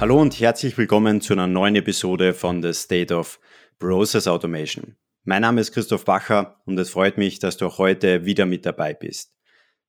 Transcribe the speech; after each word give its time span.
Hallo 0.00 0.20
und 0.20 0.38
herzlich 0.38 0.78
willkommen 0.78 1.20
zu 1.20 1.32
einer 1.32 1.48
neuen 1.48 1.74
Episode 1.74 2.32
von 2.32 2.62
The 2.62 2.72
State 2.72 3.12
of 3.12 3.40
Process 3.80 4.28
Automation. 4.28 4.94
Mein 5.24 5.42
Name 5.42 5.60
ist 5.60 5.72
Christoph 5.72 6.04
Bacher 6.04 6.62
und 6.66 6.78
es 6.78 6.90
freut 6.90 7.18
mich, 7.18 7.40
dass 7.40 7.56
du 7.56 7.66
auch 7.66 7.78
heute 7.78 8.24
wieder 8.24 8.46
mit 8.46 8.64
dabei 8.64 8.94
bist. 8.94 9.34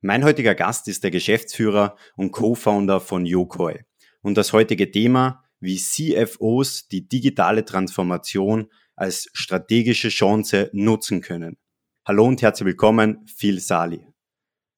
Mein 0.02 0.23
heutiger 0.23 0.55
Gast 0.55 0.88
ist 0.88 1.03
der 1.03 1.11
Geschäftsführer 1.11 1.95
und 2.16 2.31
Co-Founder 2.31 2.99
von 3.02 3.27
Yokoi. 3.27 3.81
Und 4.23 4.35
das 4.35 4.52
heutige 4.52 4.89
Thema, 4.89 5.43
wie 5.59 5.77
CFOs 5.77 6.88
die 6.88 7.07
digitale 7.07 7.63
Transformation 7.63 8.71
als 8.95 9.30
strategische 9.34 10.09
Chance 10.09 10.71
nutzen 10.73 11.21
können. 11.21 11.55
Hallo 12.03 12.26
und 12.26 12.41
herzlich 12.41 12.66
willkommen, 12.66 13.27
Phil 13.27 13.59
Sali. 13.59 14.07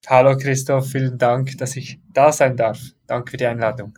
Hallo 0.07 0.35
Christoph, 0.35 0.89
vielen 0.89 1.17
Dank, 1.17 1.57
dass 1.57 1.77
ich 1.77 2.01
da 2.11 2.33
sein 2.33 2.57
darf. 2.57 2.81
Danke 3.07 3.31
für 3.31 3.37
die 3.37 3.45
Einladung. 3.45 3.97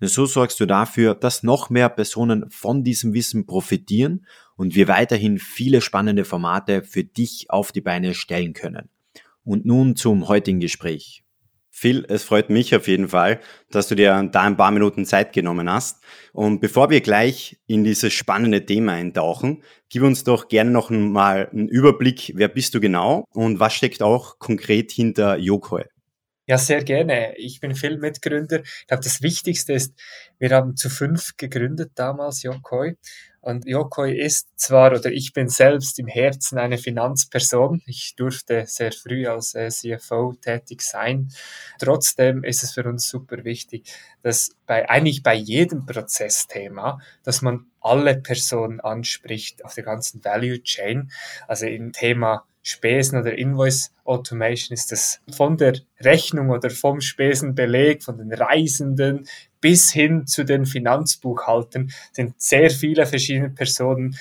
Denn 0.00 0.08
so 0.08 0.26
sorgst 0.26 0.58
du 0.60 0.66
dafür, 0.66 1.14
dass 1.14 1.42
noch 1.42 1.70
mehr 1.70 1.88
Personen 1.88 2.50
von 2.50 2.84
diesem 2.84 3.12
Wissen 3.12 3.46
profitieren 3.46 4.26
und 4.56 4.74
wir 4.74 4.88
weiterhin 4.88 5.38
viele 5.38 5.80
spannende 5.80 6.24
Formate 6.24 6.82
für 6.82 7.04
dich 7.04 7.46
auf 7.50 7.72
die 7.72 7.80
Beine 7.80 8.14
stellen 8.14 8.52
können. 8.52 8.88
Und 9.44 9.66
nun 9.66 9.96
zum 9.96 10.28
heutigen 10.28 10.60
Gespräch. 10.60 11.24
Phil, 11.80 12.04
es 12.08 12.24
freut 12.24 12.50
mich 12.50 12.76
auf 12.76 12.88
jeden 12.88 13.08
Fall, 13.08 13.40
dass 13.70 13.88
du 13.88 13.94
dir 13.94 14.28
da 14.30 14.42
ein 14.42 14.56
paar 14.58 14.70
Minuten 14.70 15.06
Zeit 15.06 15.32
genommen 15.32 15.70
hast. 15.70 16.02
Und 16.34 16.60
bevor 16.60 16.90
wir 16.90 17.00
gleich 17.00 17.58
in 17.66 17.84
dieses 17.84 18.12
spannende 18.12 18.66
Thema 18.66 18.92
eintauchen, 18.92 19.62
gib 19.88 20.02
uns 20.02 20.22
doch 20.24 20.48
gerne 20.48 20.70
noch 20.70 20.90
mal 20.90 21.48
einen 21.50 21.68
Überblick, 21.68 22.32
wer 22.34 22.48
bist 22.48 22.74
du 22.74 22.80
genau 22.80 23.24
und 23.32 23.60
was 23.60 23.72
steckt 23.72 24.02
auch 24.02 24.38
konkret 24.38 24.92
hinter 24.92 25.38
Yokoi? 25.38 25.84
Ja, 26.50 26.58
sehr 26.58 26.82
gerne. 26.82 27.36
Ich 27.36 27.60
bin 27.60 27.76
Phil 27.76 27.96
Mitgründer. 27.98 28.62
Ich 28.64 28.86
glaube, 28.88 29.04
das 29.04 29.22
Wichtigste 29.22 29.72
ist, 29.72 29.94
wir 30.40 30.50
haben 30.50 30.74
zu 30.74 30.90
fünf 30.90 31.36
gegründet 31.36 31.92
damals, 31.94 32.42
Yokoi. 32.42 32.96
Und 33.40 33.66
Yokoi 33.66 34.12
ist 34.18 34.48
zwar, 34.56 34.90
oder 34.90 35.12
ich 35.12 35.32
bin 35.32 35.48
selbst 35.48 36.00
im 36.00 36.08
Herzen 36.08 36.58
eine 36.58 36.76
Finanzperson. 36.76 37.82
Ich 37.86 38.16
durfte 38.16 38.64
sehr 38.66 38.90
früh 38.90 39.28
als 39.28 39.54
äh, 39.54 39.68
CFO 39.68 40.34
tätig 40.40 40.82
sein. 40.82 41.28
Trotzdem 41.78 42.42
ist 42.42 42.64
es 42.64 42.72
für 42.72 42.82
uns 42.82 43.08
super 43.08 43.44
wichtig, 43.44 43.84
dass 44.24 44.50
bei, 44.66 44.90
eigentlich 44.90 45.22
bei 45.22 45.34
jedem 45.36 45.86
Prozessthema, 45.86 46.98
dass 47.22 47.42
man 47.42 47.66
alle 47.80 48.20
Personen 48.20 48.80
anspricht 48.80 49.64
auf 49.64 49.74
der 49.74 49.84
ganzen 49.84 50.24
Value 50.24 50.64
Chain. 50.64 51.12
Also 51.46 51.66
im 51.66 51.92
Thema 51.92 52.44
Spesen 52.62 53.18
oder 53.18 53.36
Invoice 53.36 53.92
Automation 54.04 54.74
ist 54.74 54.92
das 54.92 55.20
von 55.30 55.56
der 55.56 55.78
Rechnung 56.00 56.50
oder 56.50 56.70
vom 56.70 57.00
Spesenbeleg, 57.00 58.02
von 58.02 58.18
den 58.18 58.32
Reisenden 58.32 59.26
bis 59.60 59.92
hin 59.92 60.26
zu 60.26 60.44
den 60.44 60.66
Finanzbuchhaltern 60.66 61.90
sind 62.12 62.40
sehr 62.40 62.70
viele 62.70 63.06
verschiedene 63.06 63.50
Personen 63.50 64.16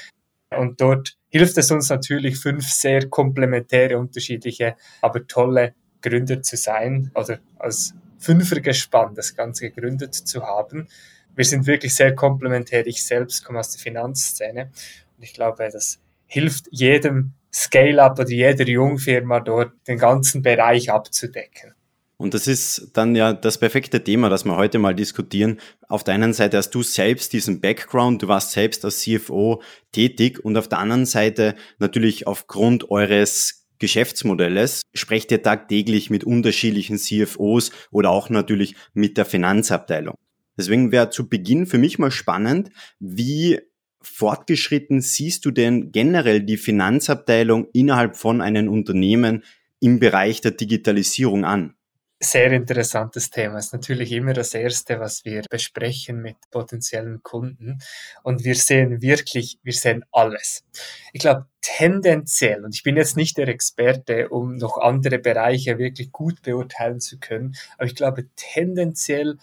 und 0.56 0.82
dort 0.82 1.18
hilft 1.30 1.58
es 1.58 1.72
uns 1.72 1.90
natürlich 1.90 2.38
fünf 2.38 2.68
sehr 2.68 3.08
komplementäre, 3.10 3.98
unterschiedliche, 3.98 4.76
aber 5.02 5.28
tolle 5.28 5.74
Gründer 6.02 6.42
zu 6.42 6.58
sein 6.58 7.12
oder 7.16 7.40
als 7.58 7.94
Fünfergespann 8.20 9.16
das 9.16 9.36
Ganze 9.36 9.70
gegründet 9.70 10.14
zu 10.14 10.44
haben. 10.44 10.88
Wir 11.36 11.46
sind 11.46 11.68
wirklich 11.68 11.96
sehr 11.96 12.16
komplementär. 12.16 12.86
Ich 12.88 13.06
selbst 13.06 13.46
komme 13.46 13.60
aus 13.60 13.72
der 13.72 13.82
Finanzszene 13.82 14.72
und 15.18 15.24
ich 15.24 15.34
glaube, 15.34 15.70
das 15.72 16.00
hilft 16.26 16.68
jedem 16.72 17.34
Scale-up 17.54 18.20
oder 18.20 18.30
jeder 18.30 18.68
Jungfirma 18.68 19.40
dort 19.40 19.72
den 19.88 19.98
ganzen 19.98 20.42
Bereich 20.42 20.92
abzudecken. 20.92 21.74
Und 22.22 22.34
das 22.34 22.48
ist 22.48 22.90
dann 22.94 23.16
ja 23.16 23.32
das 23.32 23.58
perfekte 23.58 24.04
Thema, 24.04 24.28
das 24.28 24.44
wir 24.44 24.58
heute 24.58 24.78
mal 24.78 24.94
diskutieren. 24.94 25.58
Auf 25.88 26.04
der 26.04 26.16
einen 26.16 26.34
Seite 26.34 26.58
hast 26.58 26.72
du 26.72 26.84
selbst 26.84 27.32
diesen 27.32 27.62
Background, 27.62 28.22
du 28.22 28.28
warst 28.28 28.52
selbst 28.52 28.84
als 28.84 29.00
CFO 29.00 29.62
tätig 29.94 30.44
und 30.44 30.58
auf 30.58 30.68
der 30.68 30.80
anderen 30.80 31.06
Seite 31.06 31.56
natürlich 31.78 32.28
aufgrund 32.28 32.92
eures 32.92 33.68
Geschäftsmodells 33.80 34.82
sprecht 34.94 35.32
ihr 35.32 35.42
tagtäglich 35.42 36.10
mit 36.10 36.26
unterschiedlichen 36.26 36.98
CFOs 36.98 37.72
oder 37.90 38.10
auch 38.10 38.30
natürlich 38.30 38.76
mit 38.94 39.18
der 39.18 39.24
Finanzabteilung. 39.24 40.16
Deswegen 40.58 40.92
wäre 40.92 41.10
zu 41.10 41.30
Beginn 41.30 41.66
für 41.66 41.78
mich 41.78 42.00
mal 42.00 42.12
spannend, 42.12 42.70
wie 43.00 43.62
fortgeschritten 44.02 45.02
siehst 45.02 45.46
du 45.46 45.52
denn 45.52 45.92
generell 45.92 46.42
die 46.42 46.58
Finanzabteilung 46.58 47.68
innerhalb 47.74 48.16
von 48.16 48.42
einem 48.42 48.70
Unternehmen 48.70 49.44
im 49.80 50.00
Bereich 50.00 50.42
der 50.42 50.52
Digitalisierung 50.52 51.46
an? 51.46 51.76
Sehr 52.22 52.52
interessantes 52.52 53.30
Thema. 53.30 53.60
Ist 53.60 53.72
natürlich 53.72 54.12
immer 54.12 54.34
das 54.34 54.54
Erste, 54.54 55.00
was 55.00 55.24
wir 55.24 55.42
besprechen 55.50 56.22
mit 56.22 56.36
potenziellen 56.52 57.24
Kunden. 57.24 57.80
Und 58.24 58.44
wir 58.44 58.56
sehen 58.56 59.02
wirklich, 59.02 59.58
wir 59.64 59.72
sehen 59.72 60.04
alles. 60.12 60.66
Ich 61.14 61.22
glaube, 61.22 61.46
tendenziell, 61.62 62.66
und 62.66 62.76
ich 62.76 62.84
bin 62.84 62.98
jetzt 62.98 63.16
nicht 63.16 63.38
der 63.38 63.48
Experte, 63.48 64.28
um 64.28 64.58
noch 64.58 64.78
andere 64.78 65.18
Bereiche 65.18 65.78
wirklich 65.78 66.12
gut 66.12 66.42
beurteilen 66.42 67.00
zu 67.00 67.20
können, 67.20 67.56
aber 67.78 67.86
ich 67.86 67.96
glaube, 67.96 68.26
tendenziell 68.36 69.38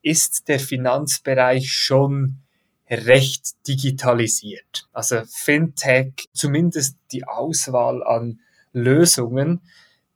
ist 0.00 0.48
der 0.48 0.58
Finanzbereich 0.58 1.70
schon 1.70 2.38
recht 2.92 3.66
digitalisiert. 3.66 4.86
Also 4.92 5.22
Fintech, 5.26 6.28
zumindest 6.34 6.96
die 7.10 7.24
Auswahl 7.24 8.02
an 8.02 8.40
Lösungen, 8.72 9.62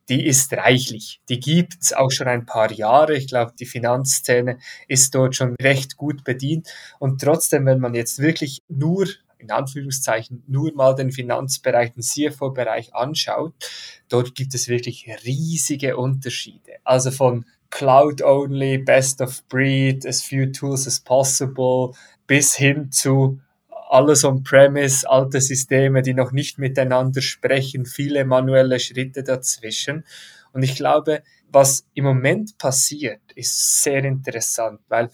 die 0.09 0.25
ist 0.25 0.53
reichlich. 0.53 1.21
Die 1.29 1.41
gibt's 1.41 1.93
auch 1.93 2.11
schon 2.11 2.29
ein 2.29 2.47
paar 2.47 2.71
Jahre. 2.71 3.17
Ich 3.17 3.27
glaube, 3.27 3.55
die 3.59 3.67
Finanzszene 3.67 4.59
ist 4.87 5.15
dort 5.15 5.35
schon 5.35 5.57
recht 5.61 5.97
gut 5.97 6.23
bedient. 6.23 6.69
Und 6.99 7.21
trotzdem, 7.21 7.67
wenn 7.67 7.81
man 7.81 7.95
jetzt 7.95 8.21
wirklich 8.21 8.63
nur 8.69 9.07
in 9.39 9.51
Anführungszeichen 9.51 10.43
nur 10.47 10.73
mal 10.75 10.95
den 10.95 11.13
Finanzbereich, 11.13 11.93
den 11.93 12.03
CFO-Bereich 12.03 12.95
anschaut, 12.95 13.55
dort 14.09 14.35
gibt 14.35 14.55
es 14.55 14.69
wirklich 14.69 15.09
riesige 15.25 15.97
Unterschiede. 15.97 16.77
Also 16.85 17.11
von 17.11 17.45
Cloud-only, 17.71 18.79
Best 18.79 19.21
of 19.21 19.43
Breed, 19.49 20.07
as 20.07 20.23
few 20.23 20.47
tools 20.47 20.87
as 20.87 21.01
possible, 21.01 21.95
bis 22.27 22.57
hin 22.57 22.91
zu 22.91 23.41
alles 23.89 24.25
on-premise, 24.25 25.09
alte 25.09 25.41
Systeme, 25.41 26.03
die 26.03 26.15
noch 26.15 26.33
nicht 26.33 26.59
miteinander 26.59 27.23
sprechen, 27.23 27.87
viele 27.87 28.25
manuelle 28.25 28.81
Schritte 28.81 29.23
dazwischen. 29.23 30.05
Und 30.53 30.63
ich 30.63 30.77
glaube, 30.77 31.23
was 31.51 31.87
im 31.95 32.05
Moment 32.05 32.59
passiert, 32.59 33.21
ist 33.35 33.83
sehr 33.83 34.05
interessant, 34.05 34.81
weil 34.89 35.11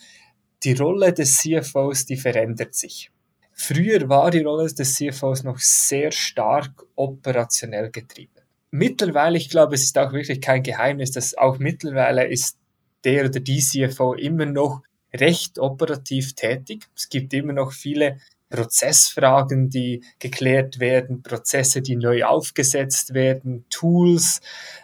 die 0.63 0.73
Rolle 0.73 1.13
des 1.13 1.39
CFOs, 1.39 2.07
die 2.07 2.17
verändert 2.17 2.75
sich. 2.75 3.11
Früher 3.53 4.09
war 4.09 4.31
die 4.31 4.41
Rolle 4.41 4.73
des 4.73 4.95
CFOs 4.95 5.45
noch 5.45 5.59
sehr 5.59 6.11
stark 6.11 6.85
operationell 6.95 7.91
getrieben. 7.91 8.33
Mittlerweile, 8.71 9.37
ich 9.37 9.51
glaube, 9.51 9.75
es 9.75 9.83
ist 9.83 9.99
auch 9.99 10.13
wirklich 10.13 10.41
kein 10.41 10.63
Geheimnis, 10.63 11.11
dass 11.11 11.37
auch 11.37 11.59
mittlerweile 11.59 12.27
ist 12.27 12.57
der 13.05 13.27
oder 13.27 13.41
die 13.41 13.61
CFO 13.61 14.15
immer 14.15 14.47
noch 14.47 14.83
recht 15.15 15.59
operativ 15.59 16.35
tätig. 16.35 16.87
Es 16.97 17.09
gibt 17.09 17.33
immer 17.35 17.53
noch 17.53 17.73
viele 17.73 18.19
Prozessfragen, 18.53 19.71
die 19.71 20.05
geklärt 20.19 20.79
werden, 20.79 21.23
Prozesse, 21.23 21.81
die 21.81 21.97
neu 21.97 22.25
aufgesetzt 22.25 23.15
werden, 23.15 23.65
Tools. 23.71 24.41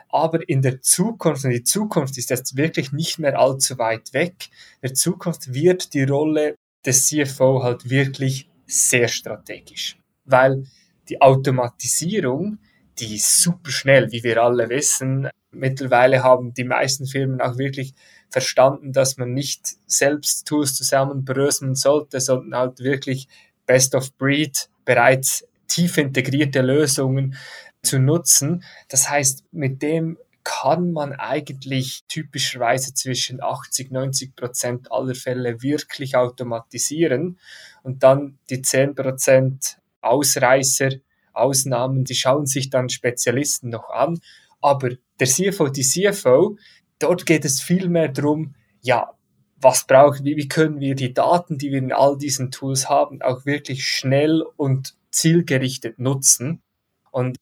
Aber 0.09 0.49
in 0.49 0.63
der 0.63 0.81
Zukunft, 0.81 1.45
und 1.45 1.51
die 1.51 1.63
Zukunft 1.63 2.17
ist 2.17 2.31
jetzt 2.31 2.57
wirklich 2.57 2.93
nicht 2.93 3.19
mehr 3.19 3.39
allzu 3.39 3.79
weit 3.79 4.15
weg, 4.15 4.49
in 4.81 4.89
der 4.89 4.95
Zukunft 4.95 5.53
wird 5.53 5.93
die 5.93 6.05
Rolle 6.05 6.55
des 6.85 7.07
CFO 7.07 7.63
halt 7.63 7.91
wirklich 7.91 8.49
sehr 8.67 9.09
strategisch. 9.09 9.99
Weil 10.25 10.65
die 11.11 11.21
Automatisierung, 11.21 12.59
die 12.99 13.17
ist 13.17 13.43
super 13.43 13.71
schnell, 13.71 14.11
wie 14.13 14.23
wir 14.23 14.43
alle 14.43 14.69
wissen. 14.71 15.29
Mittlerweile 15.51 16.23
haben 16.23 16.55
die 16.55 16.65
meisten 16.65 17.07
Firmen 17.07 17.41
auch 17.41 17.59
wirklich 17.59 17.95
verstanden, 18.31 18.93
dass 18.93 19.17
man 19.17 19.33
nicht 19.33 19.77
selbst 19.87 20.47
Tools 20.47 20.75
zusammenbröseln 20.75 21.75
sollte, 21.75 22.21
sondern 22.21 22.59
halt 22.59 22.81
wirklich 22.81 23.29
Best 23.67 23.95
of 23.95 24.13
Breed 24.15 24.69
bereits 24.85 25.47
tief 25.67 25.99
integrierte 25.99 26.63
Lösungen 26.63 27.37
zu 27.83 27.99
nutzen. 27.99 28.65
Das 28.89 29.09
heißt, 29.09 29.45
mit 29.53 29.83
dem 29.83 30.19
kann 30.45 30.93
man 30.93 31.13
eigentlich 31.13 32.05
typischerweise 32.09 32.95
zwischen 32.95 33.43
80, 33.43 33.91
90 33.91 34.35
Prozent 34.35 34.91
aller 34.91 35.15
Fälle 35.15 35.63
wirklich 35.63 36.17
automatisieren 36.17 37.39
und 37.83 38.03
dann 38.03 38.39
die 38.49 38.63
10 38.63 38.95
Prozent 38.95 39.79
Ausreißer, 40.01 40.91
Ausnahmen, 41.35 42.05
die 42.05 42.15
schauen 42.15 42.47
sich 42.47 42.71
dann 42.71 42.89
Spezialisten 42.89 43.69
noch 43.69 43.91
an. 43.91 44.21
Aber 44.61 44.91
der 45.21 45.27
CFO, 45.27 45.69
die 45.69 45.83
CFO, 45.83 46.57
dort 46.99 47.27
geht 47.27 47.45
es 47.45 47.61
viel 47.61 47.89
mehr 47.89 48.09
darum, 48.09 48.55
ja, 48.81 49.13
was 49.61 49.87
brauchen 49.87 50.25
wir, 50.25 50.37
wie 50.37 50.49
können 50.49 50.81
wir 50.81 50.95
die 50.95 51.13
Daten, 51.13 51.59
die 51.59 51.71
wir 51.71 51.79
in 51.79 51.93
all 51.93 52.17
diesen 52.17 52.51
Tools 52.51 52.89
haben, 52.89 53.23
auch 53.23 53.45
wirklich 53.45 53.87
schnell 53.87 54.43
und 54.57 54.95
zielgerichtet 55.11 55.99
nutzen. 55.99 56.63
Und 57.11 57.37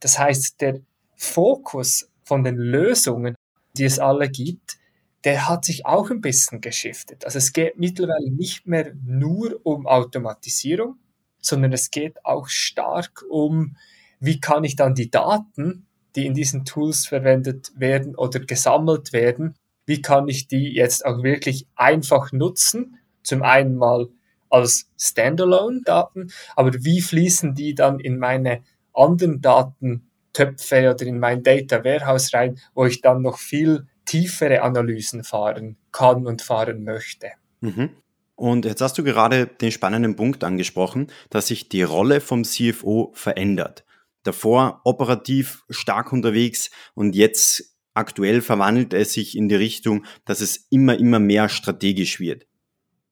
das 0.00 0.18
heißt, 0.18 0.60
der 0.60 0.80
Fokus 1.16 2.10
von 2.24 2.44
den 2.44 2.56
Lösungen, 2.56 3.34
die 3.76 3.84
es 3.84 3.98
alle 3.98 4.28
gibt, 4.28 4.78
der 5.24 5.48
hat 5.48 5.64
sich 5.64 5.86
auch 5.86 6.10
ein 6.10 6.20
bisschen 6.20 6.60
geschiftet. 6.60 7.24
Also 7.24 7.38
es 7.38 7.52
geht 7.52 7.78
mittlerweile 7.78 8.30
nicht 8.30 8.66
mehr 8.66 8.92
nur 9.04 9.60
um 9.62 9.86
Automatisierung, 9.86 10.96
sondern 11.38 11.72
es 11.72 11.90
geht 11.90 12.24
auch 12.24 12.48
stark 12.48 13.24
um, 13.28 13.76
wie 14.20 14.40
kann 14.40 14.64
ich 14.64 14.76
dann 14.76 14.94
die 14.94 15.10
Daten, 15.10 15.86
die 16.16 16.26
in 16.26 16.34
diesen 16.34 16.64
Tools 16.64 17.06
verwendet 17.06 17.72
werden 17.74 18.14
oder 18.14 18.40
gesammelt 18.40 19.12
werden, 19.12 19.54
wie 19.86 20.02
kann 20.02 20.28
ich 20.28 20.46
die 20.46 20.74
jetzt 20.74 21.04
auch 21.04 21.22
wirklich 21.22 21.66
einfach 21.74 22.32
nutzen? 22.32 22.98
Zum 23.22 23.42
einen 23.42 23.76
mal 23.76 24.08
als 24.50 24.88
Standalone-Daten, 24.98 26.30
aber 26.56 26.72
wie 26.84 27.00
fließen 27.00 27.54
die 27.54 27.74
dann 27.74 27.98
in 27.98 28.18
meine 28.18 28.62
anderen 28.92 29.40
Datentöpfe 29.40 30.90
oder 30.90 31.06
in 31.06 31.18
mein 31.18 31.42
Data 31.42 31.84
Warehouse 31.84 32.34
rein, 32.34 32.58
wo 32.74 32.84
ich 32.84 33.00
dann 33.00 33.22
noch 33.22 33.38
viel 33.38 33.86
tiefere 34.04 34.62
Analysen 34.62 35.24
fahren 35.24 35.76
kann 35.90 36.26
und 36.26 36.42
fahren 36.42 36.84
möchte. 36.84 37.28
Mhm. 37.60 37.90
Und 38.34 38.64
jetzt 38.64 38.80
hast 38.80 38.98
du 38.98 39.04
gerade 39.04 39.46
den 39.46 39.70
spannenden 39.70 40.16
Punkt 40.16 40.42
angesprochen, 40.42 41.08
dass 41.30 41.46
sich 41.46 41.68
die 41.68 41.82
Rolle 41.82 42.20
vom 42.20 42.44
CFO 42.44 43.12
verändert. 43.14 43.84
Davor 44.22 44.80
operativ 44.84 45.64
stark 45.68 46.12
unterwegs 46.12 46.70
und 46.94 47.14
jetzt 47.14 47.76
aktuell 47.94 48.40
verwandelt 48.40 48.94
es 48.94 49.12
sich 49.12 49.36
in 49.36 49.48
die 49.48 49.56
Richtung, 49.56 50.04
dass 50.24 50.40
es 50.40 50.66
immer, 50.70 50.98
immer 50.98 51.18
mehr 51.18 51.48
strategisch 51.48 52.20
wird. 52.20 52.46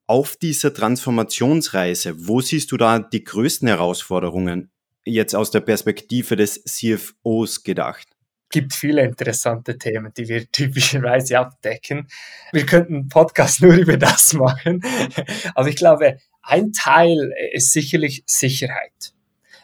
Auf 0.06 0.36
dieser 0.36 0.74
Transformationsreise, 0.74 2.26
wo 2.26 2.40
siehst 2.40 2.72
du 2.72 2.76
da 2.76 2.98
die 2.98 3.22
größten 3.22 3.68
Herausforderungen 3.68 4.70
jetzt 5.04 5.34
aus 5.34 5.50
der 5.50 5.60
Perspektive 5.60 6.36
des 6.36 6.64
CFOs 6.64 7.62
gedacht? 7.62 8.08
gibt 8.50 8.74
viele 8.74 9.02
interessante 9.02 9.78
Themen, 9.78 10.12
die 10.16 10.28
wir 10.28 10.46
typischerweise 10.52 11.38
abdecken. 11.38 12.08
Wir 12.52 12.66
könnten 12.66 12.94
einen 12.94 13.08
Podcast 13.08 13.62
nur 13.62 13.74
über 13.74 13.96
das 13.96 14.34
machen. 14.34 14.82
Aber 15.54 15.68
ich 15.68 15.76
glaube, 15.76 16.18
ein 16.42 16.72
Teil 16.72 17.32
ist 17.52 17.72
sicherlich 17.72 18.22
Sicherheit. 18.26 19.14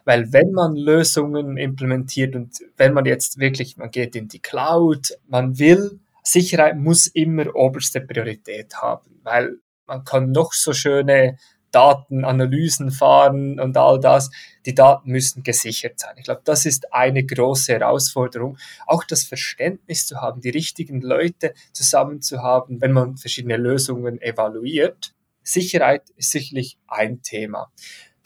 Weil 0.07 0.33
wenn 0.33 0.53
man 0.53 0.77
Lösungen 0.77 1.57
implementiert 1.57 2.37
und 2.37 2.61
wenn 2.77 2.95
man 2.95 3.05
jetzt 3.05 3.41
wirklich, 3.41 3.77
man 3.77 3.91
geht 3.91 4.15
in 4.15 4.29
die 4.29 4.39
Cloud, 4.39 5.19
man 5.27 5.59
will, 5.59 5.99
Sicherheit 6.23 6.77
muss 6.77 7.09
immer 7.09 7.55
oberste 7.57 8.01
Priorität 8.01 8.75
haben, 8.77 9.21
weil 9.25 9.59
man 9.87 10.05
kann 10.05 10.31
noch 10.31 10.53
so 10.53 10.73
schöne 10.73 11.39
Datenanalysen 11.73 12.93
fahren 12.93 13.59
und 13.59 13.77
all 13.77 13.99
das. 13.99 14.31
Die 14.65 14.75
Daten 14.75 15.11
müssen 15.11 15.43
gesichert 15.43 15.99
sein. 15.99 16.15
Ich 16.19 16.25
glaube, 16.25 16.43
das 16.45 16.67
ist 16.67 16.93
eine 16.95 17.25
große 17.25 17.73
Herausforderung. 17.73 18.59
Auch 18.87 19.03
das 19.03 19.25
Verständnis 19.25 20.07
zu 20.07 20.21
haben, 20.21 20.41
die 20.41 20.51
richtigen 20.51 21.01
Leute 21.01 21.53
zusammen 21.73 22.23
zu 22.23 22.43
haben, 22.43 22.81
wenn 22.81 22.93
man 22.93 23.17
verschiedene 23.17 23.57
Lösungen 23.57 24.23
evaluiert. 24.23 25.17
Sicherheit 25.43 26.11
ist 26.17 26.31
sicherlich 26.31 26.79
ein 26.89 27.23
Thema. 27.23 27.71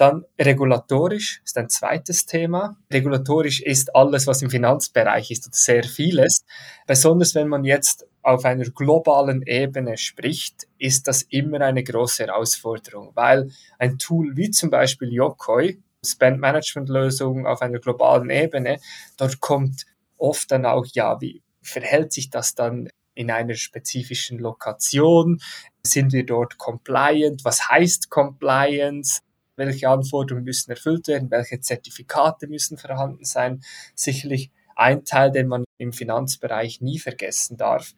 Dann 0.01 0.25
regulatorisch 0.41 1.43
ist 1.45 1.59
ein 1.59 1.69
zweites 1.69 2.25
Thema. 2.25 2.79
Regulatorisch 2.91 3.61
ist 3.61 3.95
alles, 3.95 4.27
was 4.27 4.41
im 4.41 4.49
Finanzbereich 4.49 5.31
ist, 5.31 5.55
sehr 5.55 5.85
vieles. 5.85 6.47
Besonders 6.87 7.35
wenn 7.35 7.49
man 7.49 7.65
jetzt 7.65 8.07
auf 8.23 8.47
einer 8.47 8.65
globalen 8.71 9.43
Ebene 9.43 9.99
spricht, 9.99 10.67
ist 10.79 11.07
das 11.07 11.21
immer 11.25 11.61
eine 11.61 11.85
große 11.85 12.25
Herausforderung, 12.25 13.11
weil 13.15 13.51
ein 13.79 13.99
Tool 13.99 14.39
wie 14.39 14.51
zum 14.51 14.71
Beispiel 14.71 15.13
Yokoi, 15.13 15.77
Spend 16.03 16.41
Management 16.41 16.89
Lösung 16.89 17.47
auf 17.47 17.61
einer 17.61 17.79
globalen 17.79 18.31
Ebene, 18.31 18.79
dort 19.19 19.41
kommt 19.41 19.85
oft 20.17 20.51
dann 20.51 20.65
auch, 20.65 20.87
ja, 20.95 21.21
wie 21.21 21.43
verhält 21.61 22.15
sich 22.15 22.31
das 22.31 22.55
dann 22.55 22.89
in 23.13 23.31
einer 23.31 23.55
spezifischen 23.55 24.39
Lokation? 24.39 25.43
Sind 25.83 26.15
wir 26.15 26.25
dort 26.25 26.57
compliant? 26.57 27.45
Was 27.45 27.69
heißt 27.69 28.09
Compliance? 28.09 29.21
Welche 29.61 29.89
Anforderungen 29.89 30.45
müssen 30.45 30.73
erfüllt 30.73 31.07
werden, 31.07 31.31
welche 31.31 31.61
Zertifikate 31.61 32.49
müssen 32.49 32.79
vorhanden 32.79 33.25
sein. 33.25 33.61
Sicherlich 33.95 34.51
ein 34.75 35.05
Teil, 35.05 35.31
den 35.31 35.47
man 35.47 35.65
im 35.79 35.93
Finanzbereich 35.93 36.81
nie 36.81 36.99
vergessen 36.99 37.57
darf. 37.57 37.93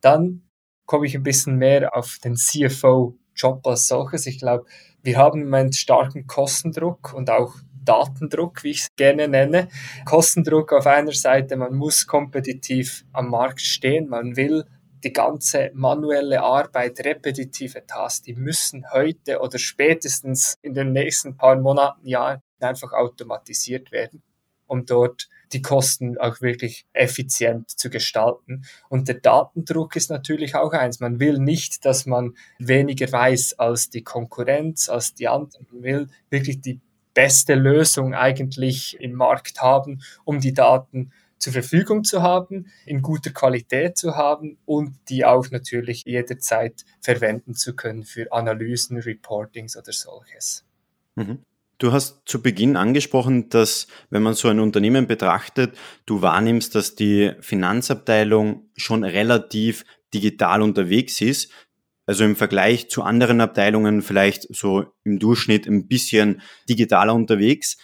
Dann 0.00 0.42
komme 0.84 1.06
ich 1.06 1.16
ein 1.16 1.22
bisschen 1.22 1.56
mehr 1.56 1.96
auf 1.96 2.18
den 2.22 2.36
CFO-Job 2.36 3.66
als 3.66 3.88
solches. 3.88 4.26
Ich 4.26 4.38
glaube, 4.38 4.66
wir 5.02 5.16
haben 5.16 5.40
im 5.40 5.46
Moment 5.46 5.74
starken 5.74 6.26
Kostendruck 6.26 7.12
und 7.14 7.30
auch 7.30 7.54
Datendruck, 7.84 8.64
wie 8.64 8.70
ich 8.70 8.82
es 8.82 8.88
gerne 8.96 9.28
nenne. 9.28 9.68
Kostendruck 10.04 10.72
auf 10.72 10.86
einer 10.86 11.12
Seite, 11.12 11.56
man 11.56 11.74
muss 11.74 12.06
kompetitiv 12.06 13.04
am 13.12 13.30
Markt 13.30 13.60
stehen, 13.60 14.08
man 14.08 14.36
will 14.36 14.64
die 15.04 15.12
ganze 15.12 15.70
manuelle 15.74 16.42
Arbeit, 16.42 17.00
repetitive 17.04 17.86
Tasks, 17.86 18.22
die 18.22 18.34
müssen 18.34 18.84
heute 18.92 19.40
oder 19.40 19.58
spätestens 19.58 20.56
in 20.62 20.74
den 20.74 20.92
nächsten 20.92 21.36
paar 21.36 21.56
Monaten, 21.56 22.06
Jahren 22.06 22.42
einfach 22.60 22.92
automatisiert 22.92 23.92
werden, 23.92 24.22
um 24.66 24.86
dort 24.86 25.28
die 25.52 25.62
Kosten 25.62 26.18
auch 26.18 26.40
wirklich 26.40 26.86
effizient 26.92 27.70
zu 27.70 27.90
gestalten. 27.90 28.64
Und 28.88 29.08
der 29.08 29.16
Datendruck 29.16 29.94
ist 29.96 30.10
natürlich 30.10 30.54
auch 30.54 30.72
eins. 30.72 31.00
Man 31.00 31.20
will 31.20 31.38
nicht, 31.38 31.84
dass 31.84 32.06
man 32.06 32.34
weniger 32.58 33.10
weiß 33.10 33.58
als 33.58 33.90
die 33.90 34.02
Konkurrenz, 34.02 34.88
als 34.88 35.14
die 35.14 35.28
anderen. 35.28 35.66
Man 35.70 35.82
will 35.82 36.08
wirklich 36.30 36.60
die 36.60 36.80
beste 37.14 37.54
Lösung 37.54 38.14
eigentlich 38.14 38.96
im 39.00 39.14
Markt 39.14 39.62
haben, 39.62 40.02
um 40.24 40.40
die 40.40 40.52
Daten 40.52 41.12
zur 41.38 41.52
Verfügung 41.52 42.04
zu 42.04 42.22
haben, 42.22 42.66
in 42.86 43.02
guter 43.02 43.30
Qualität 43.30 43.96
zu 43.96 44.16
haben 44.16 44.58
und 44.64 44.96
die 45.08 45.24
auch 45.24 45.50
natürlich 45.50 46.04
jederzeit 46.06 46.84
verwenden 47.00 47.54
zu 47.54 47.74
können 47.74 48.04
für 48.04 48.32
Analysen, 48.32 48.98
Reportings 48.98 49.76
oder 49.76 49.92
solches. 49.92 50.64
Mhm. 51.14 51.38
Du 51.78 51.92
hast 51.92 52.22
zu 52.24 52.40
Beginn 52.40 52.76
angesprochen, 52.76 53.50
dass 53.50 53.86
wenn 54.08 54.22
man 54.22 54.32
so 54.32 54.48
ein 54.48 54.60
Unternehmen 54.60 55.06
betrachtet, 55.06 55.76
du 56.06 56.22
wahrnimmst, 56.22 56.74
dass 56.74 56.94
die 56.94 57.32
Finanzabteilung 57.40 58.70
schon 58.76 59.04
relativ 59.04 59.84
digital 60.14 60.62
unterwegs 60.62 61.20
ist. 61.20 61.52
Also 62.06 62.24
im 62.24 62.36
Vergleich 62.36 62.88
zu 62.88 63.02
anderen 63.02 63.40
Abteilungen 63.42 64.00
vielleicht 64.00 64.46
so 64.54 64.86
im 65.04 65.18
Durchschnitt 65.18 65.66
ein 65.66 65.86
bisschen 65.86 66.40
digitaler 66.68 67.12
unterwegs. 67.12 67.76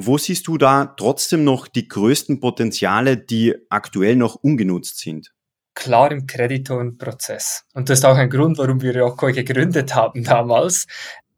Wo 0.00 0.16
siehst 0.16 0.46
du 0.46 0.58
da 0.58 0.94
trotzdem 0.96 1.42
noch 1.42 1.66
die 1.66 1.88
größten 1.88 2.38
Potenziale, 2.38 3.16
die 3.16 3.56
aktuell 3.68 4.14
noch 4.14 4.36
ungenutzt 4.36 5.00
sind? 5.00 5.34
Klar 5.74 6.12
im 6.12 6.24
Kreditorenprozess. 6.24 7.64
Und 7.74 7.88
das 7.88 7.98
ist 7.98 8.04
auch 8.04 8.16
ein 8.16 8.30
Grund, 8.30 8.58
warum 8.58 8.80
wir 8.80 8.96
Rocco 8.96 9.26
gegründet 9.26 9.96
haben 9.96 10.22
damals, 10.22 10.86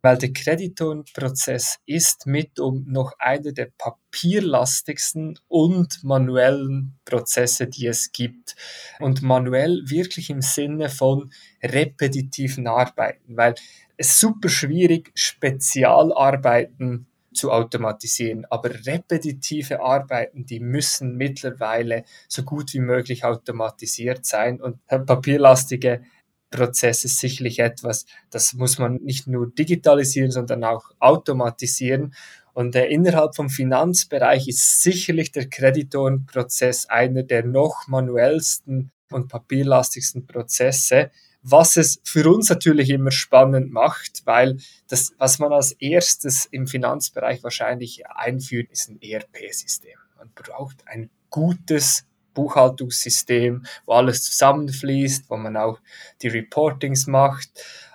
weil 0.02 0.18
der 0.18 0.34
Kreditorenprozess 0.34 1.78
ist 1.86 2.26
mit 2.26 2.60
um 2.60 2.84
noch 2.86 3.14
einer 3.18 3.52
der 3.52 3.70
papierlastigsten 3.78 5.38
und 5.48 6.04
manuellen 6.04 6.98
Prozesse, 7.06 7.66
die 7.66 7.86
es 7.86 8.12
gibt. 8.12 8.56
Und 8.98 9.22
manuell 9.22 9.84
wirklich 9.86 10.28
im 10.28 10.42
Sinne 10.42 10.90
von 10.90 11.32
repetitiven 11.62 12.66
Arbeiten, 12.66 13.38
weil 13.38 13.54
es 13.96 14.20
super 14.20 14.50
schwierig, 14.50 15.12
Spezialarbeiten 15.14 17.06
zu 17.32 17.52
automatisieren. 17.52 18.44
Aber 18.50 18.70
repetitive 18.86 19.80
Arbeiten, 19.80 20.46
die 20.46 20.60
müssen 20.60 21.16
mittlerweile 21.16 22.04
so 22.28 22.42
gut 22.42 22.74
wie 22.74 22.80
möglich 22.80 23.24
automatisiert 23.24 24.26
sein 24.26 24.60
und 24.60 24.78
papierlastige 24.86 26.02
Prozesse 26.50 27.06
sicherlich 27.06 27.60
etwas, 27.60 28.06
das 28.30 28.54
muss 28.54 28.78
man 28.78 28.96
nicht 28.96 29.28
nur 29.28 29.50
digitalisieren, 29.50 30.32
sondern 30.32 30.64
auch 30.64 30.90
automatisieren. 30.98 32.14
Und 32.52 32.74
äh, 32.74 32.86
innerhalb 32.86 33.36
vom 33.36 33.48
Finanzbereich 33.48 34.48
ist 34.48 34.82
sicherlich 34.82 35.30
der 35.30 35.48
Kreditorenprozess 35.48 36.86
einer 36.86 37.22
der 37.22 37.44
noch 37.44 37.86
manuellsten 37.86 38.90
und 39.12 39.28
papierlastigsten 39.28 40.26
Prozesse, 40.26 41.10
was 41.42 41.76
es 41.76 42.00
für 42.04 42.28
uns 42.30 42.50
natürlich 42.50 42.90
immer 42.90 43.10
spannend 43.10 43.72
macht, 43.72 44.22
weil 44.24 44.58
das, 44.88 45.12
was 45.18 45.38
man 45.38 45.52
als 45.52 45.72
erstes 45.72 46.46
im 46.46 46.66
Finanzbereich 46.66 47.42
wahrscheinlich 47.42 48.06
einführt, 48.06 48.70
ist 48.70 48.88
ein 48.88 49.00
ERP-System. 49.00 49.98
Man 50.18 50.30
braucht 50.34 50.86
ein 50.86 51.10
gutes 51.30 52.04
Buchhaltungssystem, 52.34 53.64
wo 53.86 53.92
alles 53.92 54.22
zusammenfließt, 54.24 55.30
wo 55.30 55.36
man 55.36 55.56
auch 55.56 55.80
die 56.22 56.28
Reportings 56.28 57.06
macht. 57.06 57.50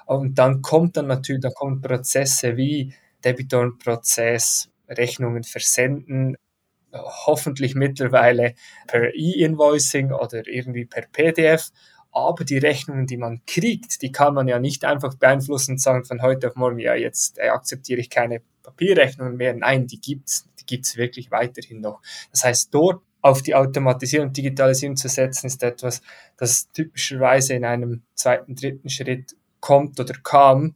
Und 0.05 0.37
dann 0.37 0.61
kommt 0.61 0.97
dann 0.97 1.07
natürlich, 1.07 1.41
da 1.41 1.49
kommen 1.49 1.81
Prozesse 1.81 2.57
wie 2.57 2.93
Debitorenprozess, 3.23 4.69
Rechnungen 4.87 5.43
versenden, 5.43 6.37
hoffentlich 6.93 7.75
mittlerweile 7.75 8.55
per 8.87 9.13
E-Invoicing 9.13 10.11
oder 10.11 10.47
irgendwie 10.47 10.85
per 10.85 11.07
PDF. 11.11 11.71
Aber 12.15 12.45
die 12.45 12.57
Rechnungen, 12.57 13.07
die 13.07 13.17
man 13.17 13.41
kriegt, 13.45 14.01
die 14.01 14.09
kann 14.13 14.33
man 14.33 14.47
ja 14.47 14.57
nicht 14.57 14.85
einfach 14.85 15.15
beeinflussen 15.15 15.71
und 15.71 15.81
sagen 15.81 16.05
von 16.05 16.21
heute 16.21 16.47
auf 16.47 16.55
morgen, 16.55 16.79
ja, 16.79 16.95
jetzt 16.95 17.37
äh, 17.37 17.49
akzeptiere 17.49 17.99
ich 17.99 18.09
keine 18.09 18.41
Papierrechnungen 18.63 19.35
mehr. 19.35 19.53
Nein, 19.53 19.85
die 19.85 19.99
gibt's, 19.99 20.47
die 20.57 20.65
gibt's 20.65 20.95
wirklich 20.95 21.29
weiterhin 21.29 21.81
noch. 21.81 22.01
Das 22.31 22.45
heißt, 22.45 22.73
dort 22.73 23.03
auf 23.21 23.41
die 23.41 23.53
Automatisierung 23.53 24.27
und 24.27 24.37
Digitalisierung 24.37 24.95
zu 24.95 25.09
setzen, 25.09 25.47
ist 25.47 25.61
etwas, 25.61 26.01
das 26.37 26.71
typischerweise 26.71 27.53
in 27.53 27.65
einem 27.65 28.03
zweiten, 28.13 28.55
dritten 28.55 28.89
Schritt 28.89 29.35
kommt 29.59 29.99
oder 29.99 30.13
kam 30.13 30.75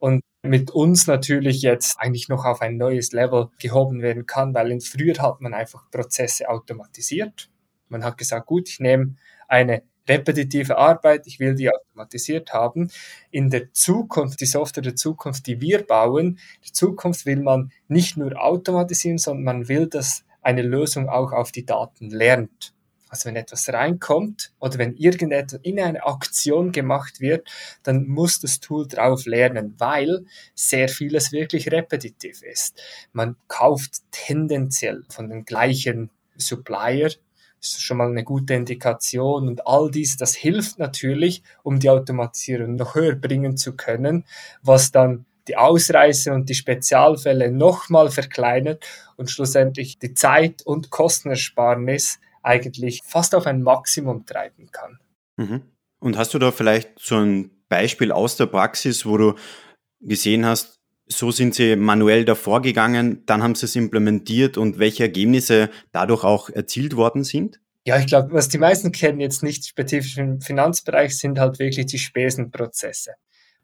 und 0.00 0.22
mit 0.42 0.72
uns 0.72 1.06
natürlich 1.06 1.62
jetzt 1.62 2.00
eigentlich 2.00 2.28
noch 2.28 2.46
auf 2.46 2.62
ein 2.62 2.78
neues 2.78 3.12
Level 3.12 3.50
gehoben 3.60 4.02
werden 4.02 4.26
kann, 4.26 4.54
weil 4.54 4.80
früher 4.80 5.14
hat 5.18 5.40
man 5.40 5.54
einfach 5.54 5.88
Prozesse 5.92 6.48
automatisiert. 6.48 7.48
Man 7.88 8.02
hat 8.02 8.18
gesagt, 8.18 8.46
gut, 8.46 8.68
ich 8.68 8.80
nehme 8.80 9.14
eine 9.46 9.82
repetitive 10.10 10.76
Arbeit, 10.76 11.26
ich 11.26 11.38
will 11.40 11.54
die 11.54 11.70
automatisiert 11.70 12.52
haben. 12.52 12.90
In 13.30 13.50
der 13.50 13.72
Zukunft, 13.72 14.40
die 14.40 14.46
Software 14.46 14.82
der 14.82 14.96
Zukunft, 14.96 15.46
die 15.46 15.60
wir 15.60 15.86
bauen, 15.86 16.38
in 16.66 16.74
Zukunft 16.74 17.26
will 17.26 17.40
man 17.40 17.72
nicht 17.88 18.16
nur 18.16 18.42
automatisieren, 18.42 19.18
sondern 19.18 19.44
man 19.44 19.68
will, 19.68 19.86
dass 19.86 20.24
eine 20.42 20.62
Lösung 20.62 21.08
auch 21.08 21.32
auf 21.32 21.52
die 21.52 21.66
Daten 21.66 22.10
lernt. 22.10 22.74
Also 23.10 23.28
wenn 23.28 23.36
etwas 23.36 23.68
reinkommt 23.72 24.52
oder 24.60 24.78
wenn 24.78 24.94
irgendetwas 24.94 25.58
in 25.64 25.80
eine 25.80 26.06
Aktion 26.06 26.70
gemacht 26.70 27.20
wird, 27.20 27.48
dann 27.82 28.06
muss 28.06 28.38
das 28.38 28.60
Tool 28.60 28.86
drauf 28.86 29.26
lernen, 29.26 29.74
weil 29.78 30.24
sehr 30.54 30.88
vieles 30.88 31.32
wirklich 31.32 31.72
repetitiv 31.72 32.42
ist. 32.42 32.80
Man 33.12 33.34
kauft 33.48 34.02
tendenziell 34.12 35.02
von 35.08 35.28
den 35.28 35.44
gleichen 35.44 36.10
Supplier, 36.36 37.10
ist 37.60 37.82
schon 37.82 37.98
mal 37.98 38.08
eine 38.08 38.24
gute 38.24 38.54
Indikation 38.54 39.48
und 39.48 39.66
all 39.66 39.90
dies, 39.90 40.16
das 40.16 40.34
hilft 40.34 40.78
natürlich, 40.78 41.42
um 41.62 41.78
die 41.78 41.90
Automatisierung 41.90 42.76
noch 42.76 42.94
höher 42.94 43.14
bringen 43.14 43.56
zu 43.56 43.76
können, 43.76 44.24
was 44.62 44.92
dann 44.92 45.26
die 45.48 45.56
Ausreißer 45.56 46.32
und 46.32 46.48
die 46.48 46.54
Spezialfälle 46.54 47.50
nochmal 47.50 48.10
verkleinert 48.10 48.86
und 49.16 49.30
schlussendlich 49.30 49.98
die 49.98 50.14
Zeit- 50.14 50.62
und 50.62 50.90
Kostenersparnis 50.90 52.20
eigentlich 52.42 53.00
fast 53.04 53.34
auf 53.34 53.46
ein 53.46 53.62
Maximum 53.62 54.24
treiben 54.26 54.70
kann. 54.70 54.98
Mhm. 55.36 55.62
Und 55.98 56.16
hast 56.16 56.32
du 56.32 56.38
da 56.38 56.50
vielleicht 56.52 56.98
so 56.98 57.16
ein 57.16 57.50
Beispiel 57.68 58.12
aus 58.12 58.36
der 58.36 58.46
Praxis, 58.46 59.04
wo 59.04 59.16
du 59.16 59.34
gesehen 60.00 60.46
hast, 60.46 60.79
so 61.10 61.30
sind 61.30 61.54
sie 61.54 61.76
manuell 61.76 62.24
davor 62.24 62.62
gegangen, 62.62 63.22
dann 63.26 63.42
haben 63.42 63.54
sie 63.54 63.66
es 63.66 63.76
implementiert 63.76 64.56
und 64.56 64.78
welche 64.78 65.04
Ergebnisse 65.04 65.70
dadurch 65.92 66.24
auch 66.24 66.50
erzielt 66.50 66.96
worden 66.96 67.24
sind? 67.24 67.60
Ja, 67.84 67.98
ich 67.98 68.06
glaube, 68.06 68.32
was 68.32 68.48
die 68.48 68.58
meisten 68.58 68.92
kennen 68.92 69.20
jetzt 69.20 69.42
nicht 69.42 69.66
spezifisch 69.66 70.18
im 70.18 70.40
Finanzbereich, 70.40 71.16
sind 71.16 71.38
halt 71.38 71.58
wirklich 71.58 71.86
die 71.86 71.98
Spesenprozesse, 71.98 73.12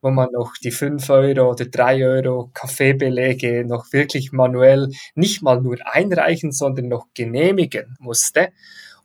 wo 0.00 0.10
man 0.10 0.28
noch 0.32 0.54
die 0.62 0.70
5 0.70 1.08
Euro 1.10 1.50
oder 1.50 1.66
3 1.66 2.04
Euro 2.06 2.50
Kaffeebelege 2.52 3.64
noch 3.66 3.92
wirklich 3.92 4.32
manuell 4.32 4.90
nicht 5.14 5.42
mal 5.42 5.60
nur 5.60 5.76
einreichen, 5.84 6.50
sondern 6.50 6.88
noch 6.88 7.06
genehmigen 7.14 7.96
musste 8.00 8.48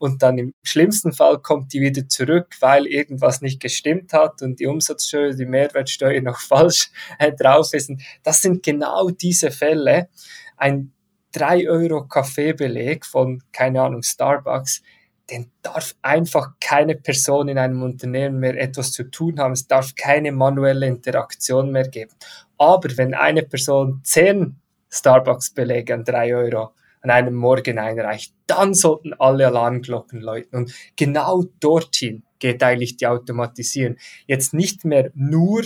und 0.01 0.24
dann 0.24 0.39
im 0.39 0.53
schlimmsten 0.63 1.13
Fall 1.13 1.38
kommt 1.38 1.74
die 1.74 1.79
wieder 1.79 2.08
zurück, 2.08 2.55
weil 2.60 2.88
irgendwas 2.88 3.41
nicht 3.41 3.60
gestimmt 3.60 4.13
hat 4.13 4.41
und 4.41 4.60
die 4.60 4.65
Umsatzsteuer, 4.65 5.34
die 5.34 5.46
Mehrwertsteuer 5.46 6.20
noch 6.22 6.39
falsch 6.41 6.89
äh, 7.20 7.31
drauf 7.31 7.72
ist. 7.74 7.91
Und 7.91 8.01
das 8.24 8.41
sind 8.41 8.63
genau 8.63 9.12
diese 9.12 9.51
Fälle. 9.51 10.10
Ein 10.58 10.91
3 11.34 11.70
Euro 11.70 12.08
Kaffeebeleg 12.08 13.05
von, 13.05 13.43
keine 13.51 13.84
Ahnung, 13.84 14.01
Starbucks, 14.01 14.81
den 15.29 15.51
darf 15.62 15.93
einfach 16.01 16.55
keine 16.60 16.96
Person 16.96 17.48
in 17.48 17.60
einem 17.60 17.84
Unternehmen 17.84 18.39
mehr 18.39 18.60
etwas 18.60 18.93
zu 18.93 19.03
tun 19.03 19.39
haben. 19.39 19.51
Es 19.51 19.67
darf 19.67 19.93
keine 19.93 20.31
manuelle 20.31 20.88
Interaktion 20.88 21.72
mehr 21.72 21.88
geben. 21.88 22.13
Aber 22.58 22.89
wenn 22.98 23.13
eine 23.13 23.43
Person 23.43 24.01
10 24.03 24.55
Starbucks-Belege 24.89 25.93
an 25.93 26.03
3 26.03 26.36
Euro 26.36 26.72
an 27.01 27.10
einem 27.10 27.36
Morgen 27.36 27.79
einreicht, 27.79 28.34
dann 28.48 28.74
sollten 28.74 29.13
alle 29.13 29.48
Alarmglocken 29.48 30.22
läuten. 30.22 30.55
Und 30.55 30.74
genau 30.96 31.43
dorthin 31.60 32.24
geht 32.39 32.62
eigentlich 32.63 32.98
die 32.98 33.08
Automatisierung. 33.08 33.98
Jetzt 34.27 34.53
nicht 34.53 34.86
mehr 34.86 35.12
nur 35.13 35.63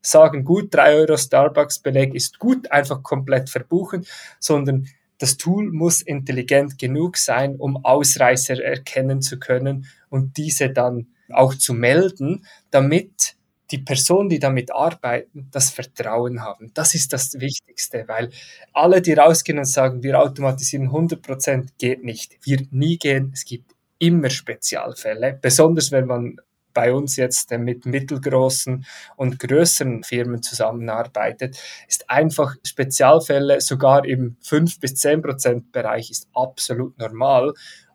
sagen, 0.00 0.44
gut, 0.44 0.74
drei 0.74 0.94
Euro 0.94 1.16
Starbucks-Beleg 1.16 2.14
ist 2.14 2.38
gut, 2.38 2.70
einfach 2.70 3.02
komplett 3.02 3.50
verbuchen, 3.50 4.06
sondern 4.38 4.86
das 5.18 5.36
Tool 5.36 5.70
muss 5.70 6.02
intelligent 6.02 6.78
genug 6.78 7.16
sein, 7.16 7.56
um 7.56 7.84
Ausreißer 7.84 8.62
erkennen 8.62 9.22
zu 9.22 9.38
können 9.38 9.86
und 10.10 10.36
diese 10.36 10.70
dann 10.70 11.06
auch 11.30 11.54
zu 11.54 11.72
melden, 11.72 12.44
damit 12.70 13.36
die 13.74 13.82
Personen, 13.82 14.28
die 14.28 14.38
damit 14.38 14.72
arbeiten, 14.72 15.48
das 15.50 15.70
Vertrauen 15.70 16.42
haben. 16.42 16.70
Das 16.74 16.94
ist 16.94 17.12
das 17.12 17.40
Wichtigste, 17.40 18.04
weil 18.06 18.30
alle, 18.72 19.02
die 19.02 19.14
rausgehen 19.14 19.58
und 19.58 19.64
sagen, 19.64 20.04
wir 20.04 20.20
automatisieren 20.20 20.90
100%, 20.90 21.70
geht 21.76 22.04
nicht. 22.04 22.38
Wir 22.42 22.60
nie 22.70 22.98
gehen. 22.98 23.32
Es 23.34 23.44
gibt 23.44 23.72
immer 23.98 24.30
Spezialfälle, 24.30 25.38
besonders 25.42 25.90
wenn 25.90 26.06
man 26.06 26.36
bei 26.72 26.92
uns 26.92 27.16
jetzt 27.16 27.50
mit 27.52 27.86
mittelgroßen 27.86 28.84
und 29.16 29.38
größeren 29.38 30.02
Firmen 30.02 30.42
zusammenarbeitet, 30.42 31.56
ist 31.88 32.10
einfach 32.10 32.56
Spezialfälle 32.64 33.60
sogar 33.60 34.04
im 34.04 34.36
5 34.42 34.80
bis 34.80 34.96
10 34.96 35.22
Prozent 35.22 35.72
Bereich 35.72 36.10
ist 36.10 36.28
absolut 36.34 36.98
normal 36.98 37.54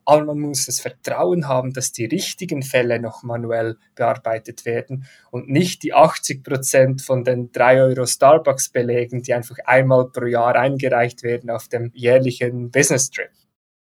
aber 0.10 0.25
man 0.25 0.39
muss 0.39 0.66
das 0.66 0.80
Vertrauen 0.80 1.48
haben, 1.48 1.72
dass 1.72 1.92
die 1.92 2.06
richtigen 2.06 2.63
Fälle 2.63 3.00
noch 3.00 3.22
manuell 3.22 3.78
bearbeitet 3.94 4.66
werden 4.66 5.06
und 5.30 5.50
nicht 5.50 5.84
die 5.84 5.94
80 5.94 6.44
Prozent 6.44 7.04
von 7.04 7.24
den 7.24 7.51
3 7.51 7.84
Euro 7.84 8.08
Starbucks-Belegen, 8.08 9.22
die 9.22 9.36
einfach 9.36 9.58
einmal 9.66 10.10
pro 10.10 10.25
Jahr 10.25 10.56
eingereicht 10.56 11.22
werden 11.22 11.51
auf 11.51 11.68
dem 11.68 11.92
jährlichen 11.94 12.72
Business 12.72 13.12
Trip. 13.12 13.30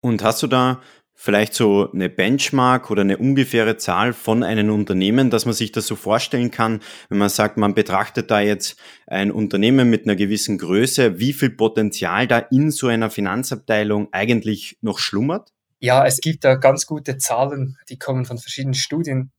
Und 0.00 0.24
hast 0.24 0.42
du 0.42 0.48
da 0.48 0.80
vielleicht 1.14 1.54
so 1.54 1.88
eine 1.92 2.08
Benchmark 2.08 2.90
oder 2.90 3.02
eine 3.02 3.18
ungefähre 3.18 3.76
Zahl 3.76 4.12
von 4.12 4.42
einem 4.42 4.72
Unternehmen, 4.72 5.30
dass 5.30 5.46
man 5.46 5.54
sich 5.54 5.70
das 5.70 5.86
so 5.86 5.94
vorstellen 5.94 6.50
kann, 6.50 6.80
wenn 7.10 7.18
man 7.18 7.28
sagt, 7.28 7.56
man 7.58 7.74
betrachtet 7.74 8.32
da 8.32 8.40
jetzt 8.40 8.76
ein 9.06 9.30
Unternehmen 9.30 9.88
mit 9.88 10.04
einer 10.04 10.16
gewissen 10.16 10.58
Größe, 10.58 11.20
wie 11.20 11.32
viel 11.32 11.50
Potenzial 11.50 12.26
da 12.26 12.38
in 12.38 12.72
so 12.72 12.88
einer 12.88 13.08
Finanzabteilung 13.08 14.08
eigentlich 14.10 14.78
noch 14.80 14.98
schlummert? 14.98 15.52
Ja, 15.80 16.04
es 16.04 16.20
gibt 16.20 16.44
da 16.44 16.56
ganz 16.56 16.86
gute 16.86 17.18
Zahlen, 17.18 17.78
die 17.88 17.98
kommen 17.98 18.24
von 18.24 18.38
verschiedenen 18.38 18.74
Studien, 18.74 19.30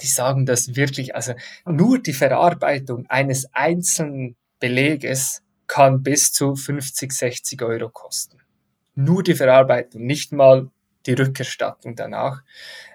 die 0.00 0.06
sagen, 0.06 0.46
dass 0.46 0.76
wirklich, 0.76 1.14
also 1.14 1.34
nur 1.64 1.98
die 1.98 2.12
Verarbeitung 2.12 3.06
eines 3.08 3.52
einzelnen 3.54 4.36
Beleges 4.58 5.42
kann 5.66 6.02
bis 6.02 6.32
zu 6.32 6.56
50, 6.56 7.12
60 7.12 7.62
Euro 7.62 7.88
kosten. 7.88 8.38
Nur 8.94 9.22
die 9.22 9.34
Verarbeitung, 9.34 10.04
nicht 10.04 10.32
mal 10.32 10.70
die 11.06 11.12
Rückerstattung 11.12 11.96
danach. 11.96 12.42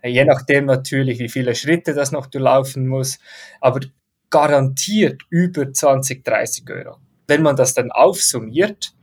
Äh, 0.01 0.09
je 0.09 0.25
nachdem 0.25 0.65
natürlich, 0.65 1.19
wie 1.19 1.29
viele 1.29 1.55
Schritte 1.55 1.93
das 1.93 2.11
noch 2.11 2.27
durchlaufen 2.27 2.87
muss, 2.87 3.17
aber 3.61 3.79
garantiert 4.29 5.23
über 5.29 5.71
20, 5.71 6.23
30 6.23 6.69
Euro. 6.69 6.97
Wenn 7.27 7.41
man 7.41 7.55
das 7.55 7.73
dann 7.73 7.91
aufsummiert, 7.91 8.94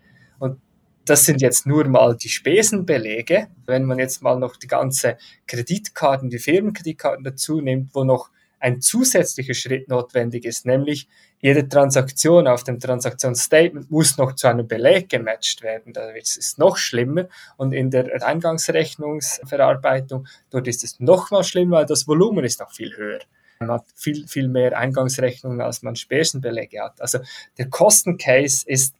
das 1.04 1.24
sind 1.24 1.40
jetzt 1.40 1.66
nur 1.66 1.88
mal 1.88 2.16
die 2.16 2.28
Spesenbelege. 2.28 3.48
Wenn 3.66 3.84
man 3.84 3.98
jetzt 3.98 4.22
mal 4.22 4.38
noch 4.38 4.56
die 4.56 4.68
ganze 4.68 5.16
Kreditkarten, 5.46 6.30
die 6.30 6.38
Firmenkreditkarten 6.38 7.24
dazu 7.24 7.60
nimmt, 7.60 7.94
wo 7.94 8.04
noch 8.04 8.30
ein 8.60 8.80
zusätzlicher 8.80 9.54
Schritt 9.54 9.88
notwendig 9.88 10.44
ist, 10.44 10.66
nämlich 10.66 11.08
jede 11.40 11.68
Transaktion 11.68 12.46
auf 12.46 12.62
dem 12.62 12.78
Transaktionsstatement 12.78 13.90
muss 13.90 14.16
noch 14.16 14.36
zu 14.36 14.46
einem 14.46 14.68
Beleg 14.68 15.08
gematcht 15.08 15.62
werden. 15.62 15.92
Da 15.92 16.10
ist 16.10 16.58
noch 16.58 16.76
schlimmer. 16.76 17.26
Und 17.56 17.72
in 17.72 17.90
der 17.90 18.24
Eingangsrechnungsverarbeitung, 18.24 20.28
dort 20.50 20.68
ist 20.68 20.84
es 20.84 21.00
noch 21.00 21.32
mal 21.32 21.42
schlimmer, 21.42 21.78
weil 21.78 21.86
das 21.86 22.06
Volumen 22.06 22.44
ist 22.44 22.60
noch 22.60 22.70
viel 22.70 22.96
höher. 22.96 23.18
Man 23.58 23.72
hat 23.72 23.86
viel, 23.96 24.28
viel 24.28 24.46
mehr 24.46 24.78
Eingangsrechnungen, 24.78 25.60
als 25.60 25.82
man 25.82 25.96
Spesenbelege 25.96 26.80
hat. 26.80 27.00
Also 27.00 27.18
der 27.58 27.68
Kostencase 27.68 28.64
ist 28.66 28.94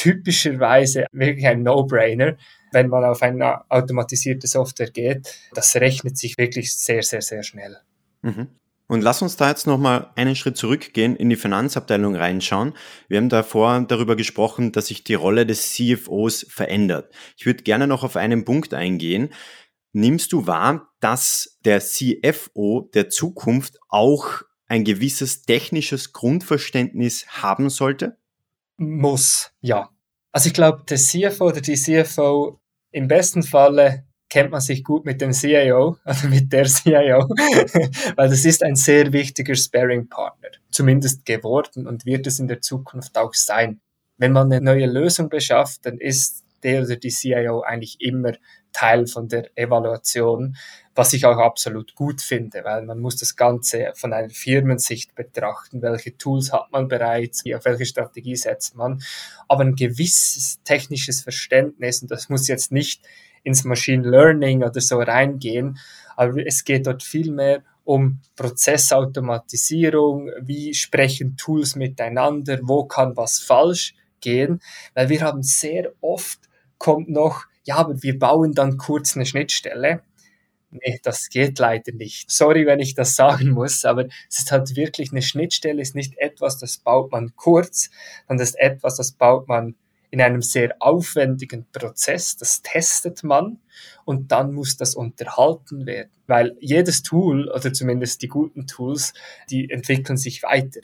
typischerweise 0.00 1.04
wirklich 1.12 1.46
ein 1.46 1.62
No-Brainer, 1.62 2.36
wenn 2.72 2.88
man 2.88 3.04
auf 3.04 3.20
eine 3.20 3.70
automatisierte 3.70 4.46
Software 4.46 4.90
geht. 4.90 5.34
Das 5.52 5.76
rechnet 5.76 6.16
sich 6.16 6.38
wirklich 6.38 6.74
sehr, 6.74 7.02
sehr, 7.02 7.20
sehr 7.20 7.42
schnell. 7.42 7.76
Mhm. 8.22 8.48
Und 8.86 9.02
lass 9.02 9.20
uns 9.20 9.36
da 9.36 9.50
jetzt 9.50 9.66
nochmal 9.66 10.10
einen 10.16 10.34
Schritt 10.34 10.56
zurückgehen, 10.56 11.16
in 11.16 11.28
die 11.28 11.36
Finanzabteilung 11.36 12.16
reinschauen. 12.16 12.72
Wir 13.08 13.18
haben 13.18 13.28
davor 13.28 13.84
darüber 13.86 14.16
gesprochen, 14.16 14.72
dass 14.72 14.86
sich 14.86 15.04
die 15.04 15.14
Rolle 15.14 15.44
des 15.44 15.74
CFOs 15.74 16.46
verändert. 16.48 17.12
Ich 17.36 17.44
würde 17.44 17.62
gerne 17.62 17.86
noch 17.86 18.02
auf 18.02 18.16
einen 18.16 18.46
Punkt 18.46 18.72
eingehen. 18.72 19.28
Nimmst 19.92 20.32
du 20.32 20.46
wahr, 20.46 20.88
dass 21.00 21.58
der 21.64 21.80
CFO 21.80 22.88
der 22.94 23.10
Zukunft 23.10 23.78
auch 23.90 24.42
ein 24.66 24.84
gewisses 24.84 25.42
technisches 25.42 26.12
Grundverständnis 26.14 27.26
haben 27.28 27.68
sollte? 27.68 28.16
Muss, 28.80 29.52
ja. 29.60 29.90
Also 30.32 30.48
ich 30.48 30.54
glaube, 30.54 30.84
der 30.88 30.96
CFO 30.96 31.48
oder 31.48 31.60
die 31.60 31.74
CFO 31.74 32.60
im 32.92 33.08
besten 33.08 33.42
Falle 33.42 34.04
kennt 34.28 34.52
man 34.52 34.60
sich 34.60 34.84
gut 34.84 35.04
mit 35.04 35.20
dem 35.20 35.32
CIO, 35.32 35.98
also 36.04 36.28
mit 36.30 36.52
der 36.52 36.64
CIO, 36.64 37.28
weil 38.16 38.28
das 38.30 38.44
ist 38.44 38.62
ein 38.62 38.76
sehr 38.76 39.12
wichtiger 39.12 39.54
Sparing-Partner, 39.54 40.48
zumindest 40.70 41.26
geworden 41.26 41.86
und 41.86 42.06
wird 42.06 42.26
es 42.26 42.38
in 42.38 42.48
der 42.48 42.60
Zukunft 42.60 43.18
auch 43.18 43.34
sein. 43.34 43.80
Wenn 44.16 44.32
man 44.32 44.52
eine 44.52 44.64
neue 44.64 44.86
Lösung 44.86 45.28
beschafft, 45.28 45.84
dann 45.84 45.98
ist 45.98 46.44
der 46.62 46.82
oder 46.82 46.96
die 46.96 47.10
CIO 47.10 47.62
eigentlich 47.62 48.00
immer 48.00 48.32
Teil 48.72 49.06
von 49.06 49.28
der 49.28 49.50
Evaluation, 49.56 50.56
was 51.00 51.14
ich 51.14 51.24
auch 51.24 51.38
absolut 51.38 51.94
gut 51.94 52.20
finde, 52.20 52.62
weil 52.62 52.82
man 52.82 52.98
muss 52.98 53.16
das 53.16 53.34
Ganze 53.34 53.90
von 53.94 54.12
einer 54.12 54.28
Firmensicht 54.28 55.14
betrachten. 55.14 55.80
Welche 55.80 56.14
Tools 56.18 56.52
hat 56.52 56.70
man 56.72 56.88
bereits? 56.88 57.42
Auf 57.56 57.64
welche 57.64 57.86
Strategie 57.86 58.36
setzt 58.36 58.76
man? 58.76 59.02
Aber 59.48 59.62
ein 59.62 59.76
gewisses 59.76 60.60
technisches 60.62 61.22
Verständnis, 61.22 62.02
und 62.02 62.10
das 62.10 62.28
muss 62.28 62.48
jetzt 62.48 62.70
nicht 62.70 63.00
ins 63.44 63.64
Machine 63.64 64.06
Learning 64.06 64.62
oder 64.62 64.78
so 64.82 65.00
reingehen, 65.00 65.78
aber 66.16 66.46
es 66.46 66.64
geht 66.64 66.86
dort 66.86 67.02
viel 67.02 67.32
mehr 67.32 67.62
um 67.84 68.20
Prozessautomatisierung, 68.36 70.30
wie 70.42 70.74
sprechen 70.74 71.38
Tools 71.38 71.76
miteinander, 71.76 72.58
wo 72.62 72.84
kann 72.84 73.16
was 73.16 73.38
falsch 73.38 73.94
gehen, 74.20 74.60
weil 74.92 75.08
wir 75.08 75.22
haben 75.22 75.42
sehr 75.42 75.94
oft 76.02 76.40
kommt 76.76 77.08
noch, 77.08 77.46
ja, 77.64 77.76
aber 77.76 78.02
wir 78.02 78.18
bauen 78.18 78.52
dann 78.52 78.76
kurz 78.76 79.16
eine 79.16 79.24
Schnittstelle. 79.24 80.02
Nee, 80.70 81.00
das 81.02 81.28
geht 81.28 81.58
leider 81.58 81.92
nicht. 81.92 82.30
Sorry, 82.30 82.64
wenn 82.64 82.78
ich 82.78 82.94
das 82.94 83.16
sagen 83.16 83.50
muss, 83.50 83.84
aber 83.84 84.06
es 84.28 84.38
ist 84.38 84.52
halt 84.52 84.76
wirklich 84.76 85.10
eine 85.10 85.22
Schnittstelle, 85.22 85.82
ist 85.82 85.96
nicht 85.96 86.16
etwas, 86.18 86.58
das 86.58 86.78
baut 86.78 87.10
man 87.10 87.34
kurz, 87.34 87.90
sondern 88.28 88.44
ist 88.44 88.58
etwas, 88.58 88.96
das 88.96 89.12
baut 89.12 89.48
man 89.48 89.74
in 90.10 90.20
einem 90.20 90.42
sehr 90.42 90.74
aufwendigen 90.80 91.66
Prozess, 91.72 92.36
das 92.36 92.62
testet 92.62 93.22
man 93.24 93.58
und 94.04 94.32
dann 94.32 94.52
muss 94.52 94.76
das 94.76 94.94
unterhalten 94.94 95.86
werden, 95.86 96.10
weil 96.26 96.56
jedes 96.60 97.02
Tool 97.02 97.48
oder 97.48 97.72
zumindest 97.72 98.22
die 98.22 98.28
guten 98.28 98.66
Tools, 98.66 99.14
die 99.50 99.70
entwickeln 99.70 100.16
sich 100.16 100.42
weiter. 100.42 100.80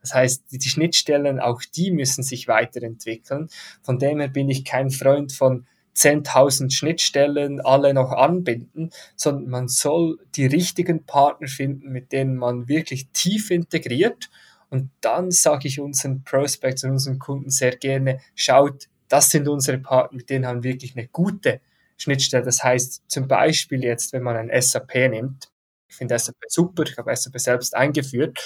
Das 0.00 0.14
heißt, 0.14 0.44
die 0.50 0.68
Schnittstellen, 0.68 1.38
auch 1.38 1.62
die 1.62 1.92
müssen 1.92 2.22
sich 2.22 2.48
weiterentwickeln. 2.48 3.48
Von 3.82 3.98
dem 3.98 4.18
her 4.18 4.28
bin 4.28 4.48
ich 4.50 4.64
kein 4.64 4.90
Freund 4.90 5.32
von 5.32 5.66
10.000 5.96 6.72
Schnittstellen 6.72 7.60
alle 7.60 7.92
noch 7.94 8.12
anbinden, 8.12 8.90
sondern 9.16 9.50
man 9.50 9.68
soll 9.68 10.18
die 10.34 10.46
richtigen 10.46 11.04
Partner 11.04 11.48
finden, 11.48 11.90
mit 11.90 12.12
denen 12.12 12.36
man 12.36 12.68
wirklich 12.68 13.08
tief 13.12 13.50
integriert. 13.50 14.30
Und 14.70 14.90
dann 15.02 15.30
sage 15.30 15.68
ich 15.68 15.80
unseren 15.80 16.24
Prospects 16.24 16.84
und 16.84 16.92
unseren 16.92 17.18
Kunden 17.18 17.50
sehr 17.50 17.76
gerne, 17.76 18.20
schaut, 18.34 18.88
das 19.08 19.30
sind 19.30 19.46
unsere 19.48 19.76
Partner, 19.76 20.16
mit 20.16 20.30
denen 20.30 20.46
haben 20.46 20.62
wir 20.62 20.72
wirklich 20.72 20.96
eine 20.96 21.08
gute 21.08 21.60
Schnittstelle. 21.98 22.44
Das 22.44 22.64
heißt 22.64 23.02
zum 23.06 23.28
Beispiel 23.28 23.84
jetzt, 23.84 24.14
wenn 24.14 24.22
man 24.22 24.36
ein 24.36 24.62
SAP 24.62 24.94
nimmt, 25.10 25.50
ich 25.88 25.96
finde 25.96 26.18
SAP 26.18 26.36
super, 26.48 26.84
ich 26.84 26.96
habe 26.96 27.14
SAP 27.14 27.38
selbst 27.38 27.76
eingeführt, 27.76 28.38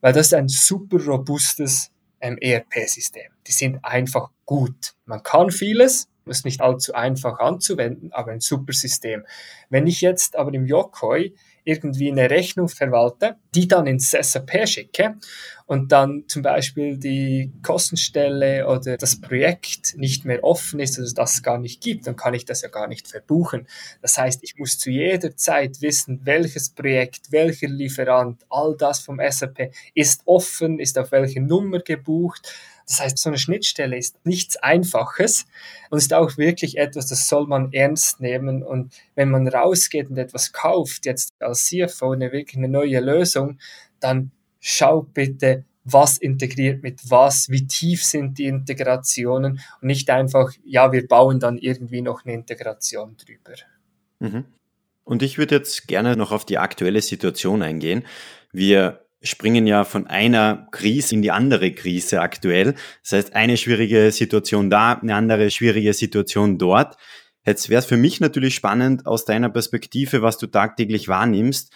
weil 0.00 0.12
das 0.12 0.26
ist 0.26 0.34
ein 0.34 0.48
super 0.48 1.04
robustes 1.04 1.90
ähm, 2.20 2.38
ERP-System. 2.38 3.32
Die 3.46 3.52
sind 3.52 3.84
einfach 3.84 4.30
gut. 4.44 4.94
Man 5.04 5.22
kann 5.24 5.50
vieles, 5.50 6.08
ist 6.26 6.44
nicht 6.44 6.60
allzu 6.60 6.94
einfach 6.94 7.38
anzuwenden, 7.38 8.12
aber 8.12 8.32
ein 8.32 8.40
super 8.40 8.72
System. 8.72 9.24
Wenn 9.70 9.86
ich 9.86 10.00
jetzt 10.00 10.36
aber 10.36 10.52
im 10.54 10.66
Yokoi 10.66 11.34
irgendwie 11.64 12.10
eine 12.10 12.30
Rechnung 12.30 12.68
verwalte, 12.68 13.36
die 13.54 13.66
dann 13.66 13.86
ins 13.86 14.10
SAP 14.10 14.68
schicke 14.68 15.16
und 15.66 15.92
dann 15.92 16.24
zum 16.28 16.42
Beispiel 16.42 16.98
die 16.98 17.52
Kostenstelle 17.62 18.68
oder 18.68 18.98
das 18.98 19.20
Projekt 19.20 19.96
nicht 19.96 20.26
mehr 20.26 20.44
offen 20.44 20.78
ist, 20.78 20.98
also 20.98 21.14
das 21.14 21.42
gar 21.42 21.58
nicht 21.58 21.82
gibt, 21.82 22.06
dann 22.06 22.16
kann 22.16 22.34
ich 22.34 22.44
das 22.44 22.60
ja 22.60 22.68
gar 22.68 22.86
nicht 22.86 23.08
verbuchen. 23.08 23.66
Das 24.02 24.18
heißt, 24.18 24.42
ich 24.42 24.58
muss 24.58 24.78
zu 24.78 24.90
jeder 24.90 25.36
Zeit 25.36 25.80
wissen, 25.80 26.20
welches 26.24 26.68
Projekt, 26.68 27.32
welcher 27.32 27.68
Lieferant, 27.68 28.44
all 28.50 28.76
das 28.76 29.00
vom 29.00 29.18
SAP 29.26 29.72
ist 29.94 30.22
offen, 30.26 30.78
ist 30.78 30.98
auf 30.98 31.12
welche 31.12 31.40
Nummer 31.40 31.78
gebucht. 31.78 32.52
Das 32.86 33.00
heißt, 33.00 33.18
so 33.18 33.30
eine 33.30 33.38
Schnittstelle 33.38 33.96
ist 33.96 34.24
nichts 34.24 34.56
Einfaches 34.56 35.46
und 35.90 35.98
ist 35.98 36.12
auch 36.12 36.36
wirklich 36.36 36.76
etwas, 36.76 37.06
das 37.06 37.28
soll 37.28 37.46
man 37.46 37.72
ernst 37.72 38.20
nehmen. 38.20 38.62
Und 38.62 38.92
wenn 39.14 39.30
man 39.30 39.48
rausgeht 39.48 40.10
und 40.10 40.18
etwas 40.18 40.52
kauft, 40.52 41.06
jetzt 41.06 41.30
als 41.40 41.66
CFO 41.66 42.12
eine 42.12 42.32
wirklich 42.32 42.56
eine 42.56 42.68
neue 42.68 43.00
Lösung, 43.00 43.58
dann 44.00 44.30
schau 44.60 45.02
bitte, 45.02 45.64
was 45.84 46.16
integriert 46.18 46.82
mit 46.82 47.00
was, 47.10 47.50
wie 47.50 47.66
tief 47.66 48.02
sind 48.04 48.38
die 48.38 48.46
Integrationen 48.46 49.60
und 49.80 49.86
nicht 49.86 50.08
einfach, 50.10 50.52
ja, 50.64 50.92
wir 50.92 51.06
bauen 51.06 51.40
dann 51.40 51.58
irgendwie 51.58 52.00
noch 52.00 52.24
eine 52.24 52.34
Integration 52.34 53.16
drüber. 53.16 53.54
Mhm. 54.20 54.44
Und 55.04 55.22
ich 55.22 55.36
würde 55.36 55.56
jetzt 55.56 55.86
gerne 55.86 56.16
noch 56.16 56.32
auf 56.32 56.46
die 56.46 56.56
aktuelle 56.56 57.02
Situation 57.02 57.60
eingehen. 57.60 58.04
Wir 58.52 59.03
springen 59.24 59.66
ja 59.66 59.84
von 59.84 60.06
einer 60.06 60.68
Krise 60.70 61.14
in 61.14 61.22
die 61.22 61.32
andere 61.32 61.72
Krise 61.72 62.20
aktuell. 62.20 62.74
Das 63.02 63.12
heißt, 63.12 63.34
eine 63.34 63.56
schwierige 63.56 64.12
Situation 64.12 64.70
da, 64.70 64.92
eine 64.92 65.14
andere 65.14 65.50
schwierige 65.50 65.92
Situation 65.94 66.58
dort. 66.58 66.96
Jetzt 67.44 67.68
wäre 67.68 67.80
es 67.80 67.86
für 67.86 67.96
mich 67.96 68.20
natürlich 68.20 68.54
spannend 68.54 69.06
aus 69.06 69.24
deiner 69.24 69.50
Perspektive, 69.50 70.22
was 70.22 70.38
du 70.38 70.46
tagtäglich 70.46 71.08
wahrnimmst, 71.08 71.72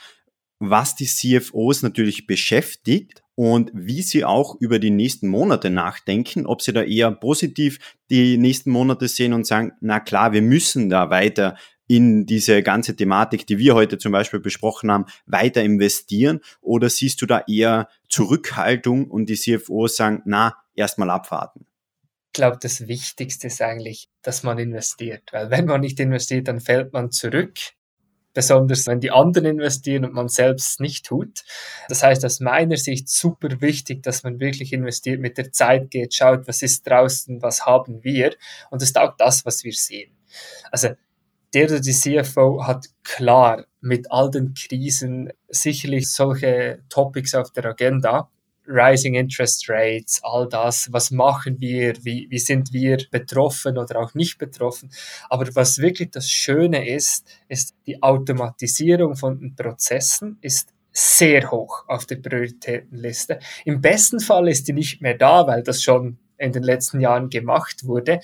was 0.60 0.94
die 0.94 1.06
CFOs 1.06 1.82
natürlich 1.82 2.26
beschäftigt 2.26 3.22
und 3.34 3.70
wie 3.72 4.02
sie 4.02 4.24
auch 4.24 4.56
über 4.60 4.78
die 4.78 4.90
nächsten 4.90 5.28
Monate 5.28 5.70
nachdenken, 5.70 6.46
ob 6.46 6.62
sie 6.62 6.72
da 6.72 6.82
eher 6.82 7.12
positiv 7.12 7.78
die 8.10 8.36
nächsten 8.36 8.70
Monate 8.70 9.08
sehen 9.08 9.32
und 9.32 9.46
sagen, 9.46 9.72
na 9.80 10.00
klar, 10.00 10.32
wir 10.32 10.42
müssen 10.42 10.88
da 10.88 11.10
weiter 11.10 11.56
in 11.88 12.26
diese 12.26 12.62
ganze 12.62 12.94
Thematik, 12.94 13.46
die 13.46 13.58
wir 13.58 13.74
heute 13.74 13.98
zum 13.98 14.12
Beispiel 14.12 14.40
besprochen 14.40 14.92
haben, 14.92 15.06
weiter 15.26 15.62
investieren? 15.62 16.40
Oder 16.60 16.88
siehst 16.90 17.20
du 17.20 17.26
da 17.26 17.42
eher 17.48 17.88
Zurückhaltung 18.08 19.10
und 19.10 19.26
die 19.28 19.34
CFOs 19.34 19.96
sagen, 19.96 20.22
na, 20.24 20.54
erstmal 20.76 21.10
abwarten? 21.10 21.66
Ich 22.26 22.34
glaube, 22.34 22.58
das 22.60 22.86
Wichtigste 22.86 23.48
ist 23.48 23.60
eigentlich, 23.62 24.08
dass 24.22 24.42
man 24.42 24.58
investiert. 24.58 25.22
Weil 25.32 25.50
wenn 25.50 25.64
man 25.64 25.80
nicht 25.80 25.98
investiert, 25.98 26.46
dann 26.46 26.60
fällt 26.60 26.92
man 26.92 27.10
zurück. 27.10 27.56
Besonders 28.34 28.86
wenn 28.86 29.00
die 29.00 29.10
anderen 29.10 29.46
investieren 29.46 30.04
und 30.04 30.12
man 30.12 30.28
selbst 30.28 30.78
nicht 30.78 31.06
tut. 31.06 31.42
Das 31.88 32.02
heißt, 32.02 32.24
aus 32.24 32.38
meiner 32.38 32.76
Sicht 32.76 33.08
super 33.08 33.60
wichtig, 33.62 34.02
dass 34.02 34.22
man 34.22 34.38
wirklich 34.38 34.74
investiert, 34.74 35.20
mit 35.20 35.38
der 35.38 35.50
Zeit 35.50 35.90
geht, 35.90 36.14
schaut, 36.14 36.46
was 36.46 36.62
ist 36.62 36.86
draußen, 36.86 37.42
was 37.42 37.64
haben 37.64 38.04
wir. 38.04 38.36
Und 38.70 38.82
das 38.82 38.90
ist 38.90 38.98
auch 38.98 39.16
das, 39.16 39.44
was 39.46 39.64
wir 39.64 39.72
sehen. 39.72 40.12
Also 40.70 40.90
der 41.54 41.66
oder 41.66 41.80
die 41.80 41.92
CFO 41.92 42.66
hat 42.66 42.86
klar 43.04 43.64
mit 43.80 44.10
all 44.10 44.30
den 44.30 44.54
Krisen 44.54 45.32
sicherlich 45.48 46.10
solche 46.10 46.80
Topics 46.88 47.34
auf 47.34 47.50
der 47.52 47.66
Agenda. 47.66 48.30
Rising 48.70 49.14
Interest 49.14 49.64
Rates, 49.68 50.20
all 50.22 50.46
das, 50.46 50.92
was 50.92 51.10
machen 51.10 51.58
wir, 51.58 51.94
wie, 52.04 52.26
wie 52.28 52.38
sind 52.38 52.70
wir 52.70 52.98
betroffen 53.10 53.78
oder 53.78 53.98
auch 53.98 54.12
nicht 54.12 54.36
betroffen. 54.36 54.90
Aber 55.30 55.48
was 55.54 55.78
wirklich 55.78 56.10
das 56.10 56.28
Schöne 56.28 56.86
ist, 56.86 57.26
ist 57.48 57.74
die 57.86 58.02
Automatisierung 58.02 59.16
von 59.16 59.40
den 59.40 59.56
Prozessen 59.56 60.36
ist 60.42 60.74
sehr 60.92 61.50
hoch 61.50 61.84
auf 61.86 62.04
der 62.04 62.16
Prioritätenliste. 62.16 63.38
Im 63.64 63.80
besten 63.80 64.20
Fall 64.20 64.48
ist 64.48 64.68
die 64.68 64.72
nicht 64.74 65.00
mehr 65.00 65.14
da, 65.14 65.46
weil 65.46 65.62
das 65.62 65.82
schon 65.82 66.18
in 66.36 66.52
den 66.52 66.62
letzten 66.62 67.00
Jahren 67.00 67.30
gemacht 67.30 67.86
wurde. 67.86 68.20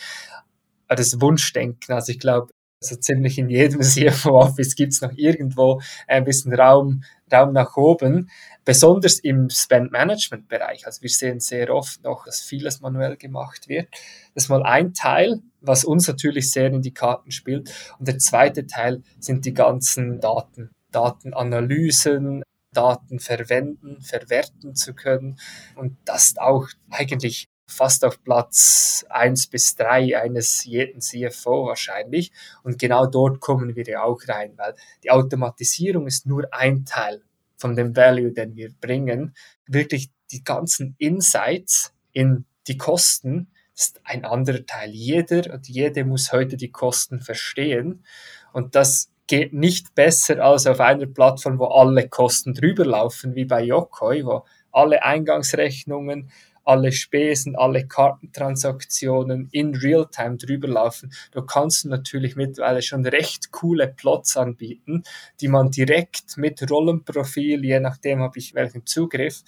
Aber 0.89 0.97
das 0.97 1.21
Wunschdenken, 1.21 1.95
also 1.95 2.13
ich 2.13 2.19
glaube, 2.19 2.53
also 2.85 2.97
ziemlich 2.97 3.39
in 3.39 3.49
jedem 3.49 3.81
CFO-Office 3.83 4.75
gibt 4.75 4.93
es 4.93 5.01
noch 5.01 5.13
irgendwo 5.17 5.81
ein 6.07 6.25
bisschen 6.25 6.55
Raum, 6.55 7.03
Raum 7.33 7.53
nach 7.53 7.77
oben, 7.77 8.31
besonders 8.65 9.19
im 9.19 9.49
Spend-Management-Bereich. 9.51 10.87
Also 10.87 11.03
wir 11.03 11.11
sehen 11.11 11.41
sehr 11.41 11.75
oft 11.75 12.03
noch, 12.05 12.25
dass 12.27 12.43
vieles 12.43 12.81
manuell 12.81 13.17
gemacht 13.17 13.69
wird. 13.69 13.89
Das 14.35 14.45
ist 14.45 14.49
mal 14.51 14.63
ein 14.63 14.95
Teil, 14.95 15.41
was 15.61 15.85
uns 15.85 16.07
natürlich 16.09 16.51
sehr 16.51 16.67
in 16.67 16.83
die 16.83 16.95
Karten 16.95 17.31
spielt. 17.31 17.73
Und 17.99 18.09
der 18.09 18.19
zweite 18.19 18.67
Teil 18.67 19.03
sind 19.19 19.45
die 19.45 19.55
ganzen 19.55 20.21
Daten, 20.21 20.71
Datenanalysen, 20.93 22.43
Daten 22.73 23.21
verwenden, 23.21 24.03
verwerten 24.03 24.75
zu 24.75 24.95
können. 24.95 25.39
Und 25.75 25.97
das 26.05 26.27
ist 26.27 26.41
auch 26.41 26.69
eigentlich 26.91 27.49
fast 27.67 28.05
auf 28.05 28.23
Platz 28.23 29.05
eins 29.09 29.47
bis 29.47 29.77
drei 29.77 30.21
eines 30.21 30.65
jeden 30.65 31.01
CFO 31.01 31.67
wahrscheinlich. 31.67 32.33
Und 32.63 32.79
genau 32.79 33.07
dort 33.07 33.41
kommen 33.41 33.75
wir 33.75 33.85
ja 33.85 34.03
auch 34.03 34.21
rein, 34.29 34.53
weil 34.57 34.75
die 35.03 35.11
Automatisierung 35.11 36.07
ist 36.07 36.27
nur 36.27 36.47
ein 36.53 36.85
Teil 36.85 37.23
von 37.57 37.77
dem 37.77 37.97
Value, 37.97 38.33
den 38.33 38.57
wir 38.57 38.71
bringen. 38.81 39.35
Wirklich 39.67 40.11
die 40.31 40.45
ganzen 40.45 40.95
Insights 40.99 41.95
in 42.13 42.45
die 42.67 42.79
Kosten 42.79 43.49
ist 43.75 44.01
ein 44.05 44.25
anderer 44.25 44.65
Teil. 44.67 44.91
Jeder 44.91 45.53
und 45.53 45.69
jede 45.69 46.05
muss 46.05 46.33
heute 46.33 46.57
die 46.57 46.71
Kosten 46.71 47.21
verstehen. 47.21 48.05
Und 48.53 48.75
das 48.75 49.11
geht 49.27 49.53
nicht 49.53 49.95
besser 49.95 50.45
als 50.45 50.67
auf 50.67 50.81
einer 50.81 51.07
Plattform, 51.07 51.59
wo 51.59 51.67
alle 51.67 52.09
Kosten 52.09 52.55
drüber 52.55 52.85
laufen, 52.85 53.35
wie 53.35 53.47
bei 53.47 53.63
Yokoi, 53.63 54.25
wo 54.25 54.45
alle 54.71 55.03
Eingangsrechnungen, 55.03 56.31
alle 56.65 56.93
Spesen, 56.93 57.57
alle 57.57 57.87
Kartentransaktionen 57.87 59.49
in 59.53 59.75
Realtime 59.75 60.37
drüber 60.37 60.69
laufen. 60.69 61.13
Du 61.33 61.43
kannst 61.43 61.85
natürlich 61.85 62.37
mittlerweile 62.37 62.83
schon 62.83 63.07
recht 63.07 63.53
coole 63.53 63.89
Plots 63.89 64.37
anbieten, 64.37 65.03
die 65.41 65.49
man 65.49 65.71
direkt 65.71 66.37
mit 66.37 66.69
Rollenprofil, 66.71 67.65
je 67.65 67.81
nachdem 67.81 68.21
habe 68.21 68.39
ich 68.39 68.55
welchen 68.55 68.87
Zugriff, 68.87 69.43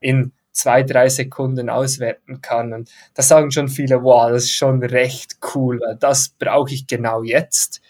in 0.00 0.32
zwei, 0.52 0.82
drei 0.82 1.08
Sekunden 1.08 1.70
auswerten 1.70 2.40
kann. 2.42 2.72
Und 2.72 2.90
da 3.14 3.22
sagen 3.22 3.50
schon 3.50 3.68
viele, 3.68 4.02
wow, 4.02 4.30
das 4.30 4.44
ist 4.44 4.54
schon 4.54 4.82
recht 4.82 5.38
cool, 5.54 5.80
das 5.98 6.30
brauche 6.30 6.72
ich 6.72 6.86
genau 6.86 7.22
jetzt. 7.22 7.80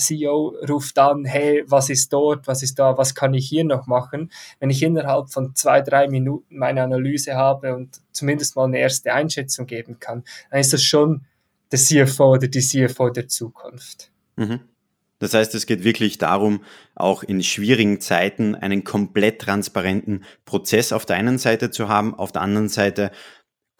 CEO 0.00 0.54
ruft 0.68 0.98
an, 0.98 1.24
hey, 1.24 1.64
was 1.66 1.90
ist 1.90 2.12
dort, 2.12 2.46
was 2.46 2.62
ist 2.62 2.78
da, 2.78 2.98
was 2.98 3.14
kann 3.14 3.34
ich 3.34 3.48
hier 3.48 3.64
noch 3.64 3.86
machen? 3.86 4.30
Wenn 4.58 4.70
ich 4.70 4.82
innerhalb 4.82 5.30
von 5.30 5.54
zwei, 5.54 5.80
drei 5.80 6.08
Minuten 6.08 6.58
meine 6.58 6.82
Analyse 6.82 7.34
habe 7.34 7.74
und 7.74 8.00
zumindest 8.12 8.56
mal 8.56 8.64
eine 8.64 8.78
erste 8.78 9.12
Einschätzung 9.12 9.66
geben 9.66 9.98
kann, 10.00 10.24
dann 10.50 10.60
ist 10.60 10.72
das 10.72 10.82
schon 10.82 11.24
der 11.70 11.78
CFO 11.78 12.32
oder 12.32 12.48
die 12.48 12.60
CFO 12.60 13.10
der 13.10 13.28
Zukunft. 13.28 14.10
Mhm. 14.36 14.60
Das 15.20 15.34
heißt, 15.34 15.54
es 15.54 15.66
geht 15.66 15.84
wirklich 15.84 16.16
darum, 16.16 16.64
auch 16.94 17.22
in 17.22 17.42
schwierigen 17.42 18.00
Zeiten 18.00 18.54
einen 18.54 18.84
komplett 18.84 19.42
transparenten 19.42 20.24
Prozess 20.46 20.92
auf 20.92 21.04
der 21.04 21.16
einen 21.16 21.36
Seite 21.36 21.70
zu 21.70 21.88
haben, 21.88 22.14
auf 22.14 22.32
der 22.32 22.40
anderen 22.40 22.70
Seite 22.70 23.12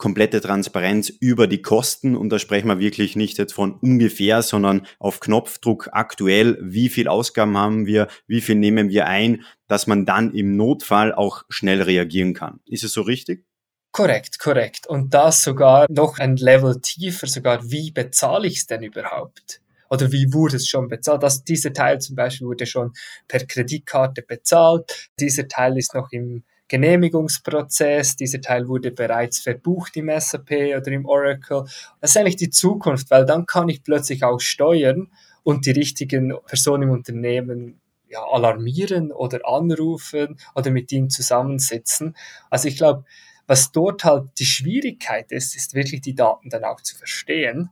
komplette 0.01 0.41
Transparenz 0.41 1.09
über 1.09 1.45
die 1.45 1.61
Kosten 1.61 2.17
und 2.17 2.29
da 2.29 2.39
sprechen 2.39 2.67
wir 2.67 2.79
wirklich 2.79 3.15
nicht 3.15 3.37
jetzt 3.37 3.53
von 3.53 3.73
ungefähr, 3.73 4.41
sondern 4.41 4.87
auf 4.97 5.19
Knopfdruck 5.19 5.89
aktuell, 5.91 6.57
wie 6.59 6.89
viel 6.89 7.07
Ausgaben 7.07 7.55
haben 7.55 7.85
wir, 7.85 8.07
wie 8.25 8.41
viel 8.41 8.55
nehmen 8.55 8.89
wir 8.89 9.05
ein, 9.05 9.43
dass 9.67 9.85
man 9.85 10.07
dann 10.07 10.33
im 10.33 10.57
Notfall 10.57 11.13
auch 11.13 11.43
schnell 11.49 11.83
reagieren 11.83 12.33
kann. 12.33 12.61
Ist 12.65 12.83
es 12.83 12.93
so 12.93 13.03
richtig? 13.03 13.45
Korrekt, 13.91 14.39
korrekt. 14.39 14.87
Und 14.87 15.13
das 15.13 15.43
sogar 15.43 15.85
noch 15.89 16.17
ein 16.17 16.35
Level 16.35 16.81
tiefer, 16.81 17.27
sogar 17.27 17.69
wie 17.69 17.91
bezahle 17.91 18.47
ich 18.47 18.57
es 18.57 18.65
denn 18.65 18.83
überhaupt? 18.83 19.61
oder 19.91 20.09
wie 20.13 20.31
wurde 20.31 20.55
es 20.55 20.69
schon 20.69 20.87
bezahlt. 20.87 21.21
Das, 21.21 21.43
dieser 21.43 21.73
Teil 21.73 21.99
zum 21.99 22.15
Beispiel 22.15 22.47
wurde 22.47 22.65
schon 22.65 22.93
per 23.27 23.45
Kreditkarte 23.45 24.21
bezahlt. 24.21 25.09
Dieser 25.19 25.49
Teil 25.49 25.77
ist 25.77 25.93
noch 25.93 26.13
im 26.13 26.45
Genehmigungsprozess. 26.71 28.15
Dieser 28.15 28.39
Teil 28.39 28.69
wurde 28.69 28.91
bereits 28.91 29.39
verbucht 29.39 29.97
im 29.97 30.09
SAP 30.17 30.51
oder 30.77 30.87
im 30.87 31.05
Oracle. 31.05 31.65
Das 31.99 32.11
ist 32.11 32.17
eigentlich 32.17 32.37
die 32.37 32.49
Zukunft, 32.49 33.11
weil 33.11 33.25
dann 33.25 33.45
kann 33.45 33.67
ich 33.67 33.83
plötzlich 33.83 34.23
auch 34.23 34.39
steuern 34.39 35.11
und 35.43 35.65
die 35.65 35.71
richtigen 35.71 36.33
Personen 36.47 36.83
im 36.83 36.91
Unternehmen 36.91 37.81
ja, 38.07 38.23
alarmieren 38.23 39.11
oder 39.11 39.45
anrufen 39.45 40.39
oder 40.55 40.71
mit 40.71 40.93
ihnen 40.93 41.09
zusammensitzen. 41.09 42.15
Also 42.49 42.69
ich 42.69 42.77
glaube, 42.77 43.03
was 43.47 43.73
dort 43.73 44.05
halt 44.05 44.29
die 44.39 44.45
Schwierigkeit 44.45 45.33
ist, 45.33 45.57
ist 45.57 45.73
wirklich 45.73 45.99
die 45.99 46.15
Daten 46.15 46.49
dann 46.49 46.63
auch 46.63 46.79
zu 46.79 46.95
verstehen 46.95 47.69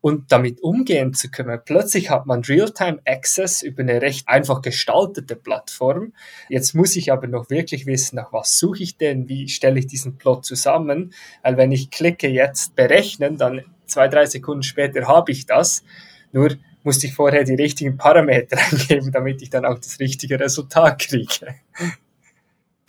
und 0.00 0.32
damit 0.32 0.62
umgehen 0.62 1.14
zu 1.14 1.30
können. 1.30 1.60
Plötzlich 1.64 2.10
hat 2.10 2.26
man 2.26 2.42
Realtime 2.42 3.00
Access 3.04 3.62
über 3.62 3.82
eine 3.82 4.00
recht 4.00 4.28
einfach 4.28 4.62
gestaltete 4.62 5.36
Plattform. 5.36 6.12
Jetzt 6.48 6.74
muss 6.74 6.96
ich 6.96 7.12
aber 7.12 7.26
noch 7.26 7.50
wirklich 7.50 7.86
wissen, 7.86 8.16
nach 8.16 8.32
was 8.32 8.58
suche 8.58 8.82
ich 8.82 8.96
denn, 8.96 9.28
wie 9.28 9.48
stelle 9.48 9.78
ich 9.78 9.86
diesen 9.86 10.16
Plot 10.16 10.44
zusammen, 10.44 11.12
weil 11.42 11.56
wenn 11.56 11.72
ich 11.72 11.90
klicke 11.90 12.28
jetzt 12.28 12.74
berechnen, 12.76 13.36
dann 13.36 13.62
zwei, 13.86 14.08
drei 14.08 14.26
Sekunden 14.26 14.62
später 14.62 15.06
habe 15.06 15.32
ich 15.32 15.46
das. 15.46 15.82
Nur 16.32 16.56
musste 16.82 17.06
ich 17.06 17.14
vorher 17.14 17.44
die 17.44 17.54
richtigen 17.54 17.96
Parameter 17.96 18.56
eingeben, 18.70 19.12
damit 19.12 19.42
ich 19.42 19.50
dann 19.50 19.64
auch 19.64 19.78
das 19.78 20.00
richtige 20.00 20.40
Resultat 20.40 20.98
kriege. 20.98 21.56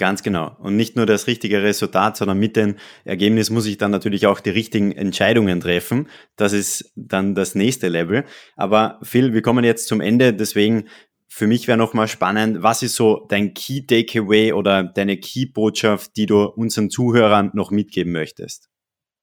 Ganz 0.01 0.23
genau. 0.23 0.57
Und 0.57 0.77
nicht 0.77 0.95
nur 0.95 1.05
das 1.05 1.27
richtige 1.27 1.61
Resultat, 1.61 2.17
sondern 2.17 2.39
mit 2.39 2.55
dem 2.55 2.77
Ergebnis 3.05 3.51
muss 3.51 3.67
ich 3.67 3.77
dann 3.77 3.91
natürlich 3.91 4.25
auch 4.25 4.39
die 4.39 4.49
richtigen 4.49 4.91
Entscheidungen 4.91 5.59
treffen. 5.59 6.09
Das 6.37 6.53
ist 6.53 6.91
dann 6.95 7.35
das 7.35 7.53
nächste 7.53 7.87
Level. 7.87 8.25
Aber 8.55 8.97
Phil, 9.03 9.35
wir 9.35 9.43
kommen 9.43 9.63
jetzt 9.63 9.87
zum 9.87 10.01
Ende. 10.01 10.33
Deswegen 10.33 10.87
für 11.27 11.45
mich 11.45 11.67
wäre 11.67 11.77
nochmal 11.77 12.07
spannend, 12.07 12.63
was 12.63 12.81
ist 12.81 12.95
so 12.95 13.27
dein 13.29 13.53
Key 13.53 13.85
Takeaway 13.85 14.53
oder 14.53 14.85
deine 14.85 15.17
Key 15.17 15.45
Botschaft, 15.45 16.15
die 16.15 16.25
du 16.25 16.45
unseren 16.45 16.89
Zuhörern 16.89 17.51
noch 17.53 17.69
mitgeben 17.69 18.11
möchtest? 18.11 18.71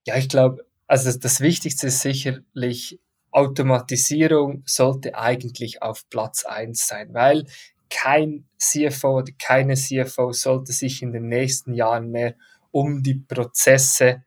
Ja, 0.07 0.17
ich 0.17 0.29
glaube, 0.29 0.65
also 0.87 1.11
das 1.19 1.41
Wichtigste 1.41 1.89
ist 1.89 2.03
sicherlich, 2.03 3.01
Automatisierung 3.33 4.63
sollte 4.65 5.17
eigentlich 5.17 5.83
auf 5.83 6.09
Platz 6.09 6.45
eins 6.45 6.87
sein, 6.87 7.15
weil 7.15 7.47
kein 7.91 8.45
CFO 8.59 9.19
oder 9.19 9.33
keine 9.39 9.75
CFO 9.75 10.33
sollte 10.33 10.73
sich 10.73 11.03
in 11.03 11.13
den 11.13 11.29
nächsten 11.29 11.75
Jahren 11.75 12.11
mehr 12.11 12.35
um 12.71 13.03
die 13.03 13.15
Prozesse, 13.15 14.25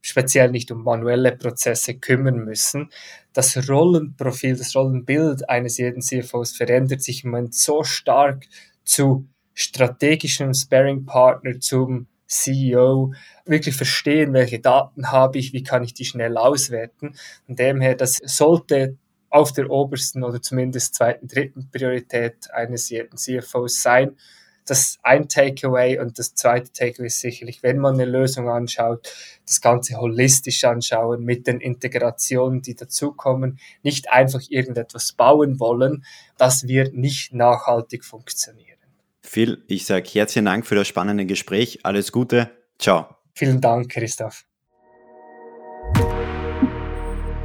speziell 0.00 0.50
nicht 0.50 0.70
um 0.70 0.82
manuelle 0.82 1.36
Prozesse 1.36 1.94
kümmern 1.94 2.44
müssen. 2.44 2.90
Das 3.32 3.68
Rollenprofil, 3.68 4.56
das 4.56 4.74
Rollenbild 4.74 5.48
eines 5.48 5.78
jeden 5.78 6.02
CFOs 6.02 6.52
verändert 6.52 7.02
sich 7.02 7.24
im 7.24 7.30
Moment 7.30 7.54
so 7.54 7.84
stark 7.84 8.46
zu 8.84 9.28
strategischem 9.54 10.54
Sparing-Partner, 10.54 11.60
zum 11.60 12.08
CEO, 12.26 13.12
wirklich 13.44 13.76
verstehen, 13.76 14.32
welche 14.32 14.58
Daten 14.58 15.12
habe 15.12 15.38
ich, 15.38 15.52
wie 15.52 15.62
kann 15.62 15.84
ich 15.84 15.92
die 15.92 16.06
schnell 16.06 16.38
auswerten. 16.38 17.14
Von 17.46 17.56
dem 17.56 17.80
her, 17.80 17.94
das 17.94 18.20
sollte 18.24 18.96
auf 19.32 19.52
der 19.52 19.70
obersten 19.70 20.22
oder 20.22 20.42
zumindest 20.42 20.94
zweiten, 20.94 21.26
dritten 21.26 21.70
Priorität 21.70 22.50
eines 22.52 22.90
jeden 22.90 23.16
CFOs 23.16 23.82
sein. 23.82 24.16
Das 24.66 24.80
ist 24.80 24.98
ein 25.02 25.28
Takeaway 25.28 25.98
und 25.98 26.18
das 26.18 26.34
zweite 26.34 26.70
Takeaway 26.70 27.06
ist 27.06 27.20
sicherlich, 27.20 27.62
wenn 27.62 27.78
man 27.78 27.94
eine 27.94 28.04
Lösung 28.04 28.48
anschaut, 28.48 29.12
das 29.44 29.60
Ganze 29.60 29.96
holistisch 29.96 30.62
anschauen 30.64 31.24
mit 31.24 31.46
den 31.46 31.60
Integrationen, 31.60 32.62
die 32.62 32.76
dazukommen, 32.76 33.58
nicht 33.82 34.10
einfach 34.10 34.42
irgendetwas 34.50 35.14
bauen 35.14 35.58
wollen, 35.58 36.04
das 36.36 36.68
wird 36.68 36.94
nicht 36.94 37.32
nachhaltig 37.32 38.04
funktionieren. 38.04 38.78
Phil, 39.22 39.64
ich 39.66 39.86
sage 39.86 40.08
herzlichen 40.12 40.44
Dank 40.44 40.66
für 40.66 40.74
das 40.74 40.86
spannende 40.86 41.24
Gespräch. 41.24 41.80
Alles 41.84 42.12
Gute. 42.12 42.50
Ciao. 42.78 43.16
Vielen 43.34 43.60
Dank, 43.62 43.90
Christoph. 43.90 44.44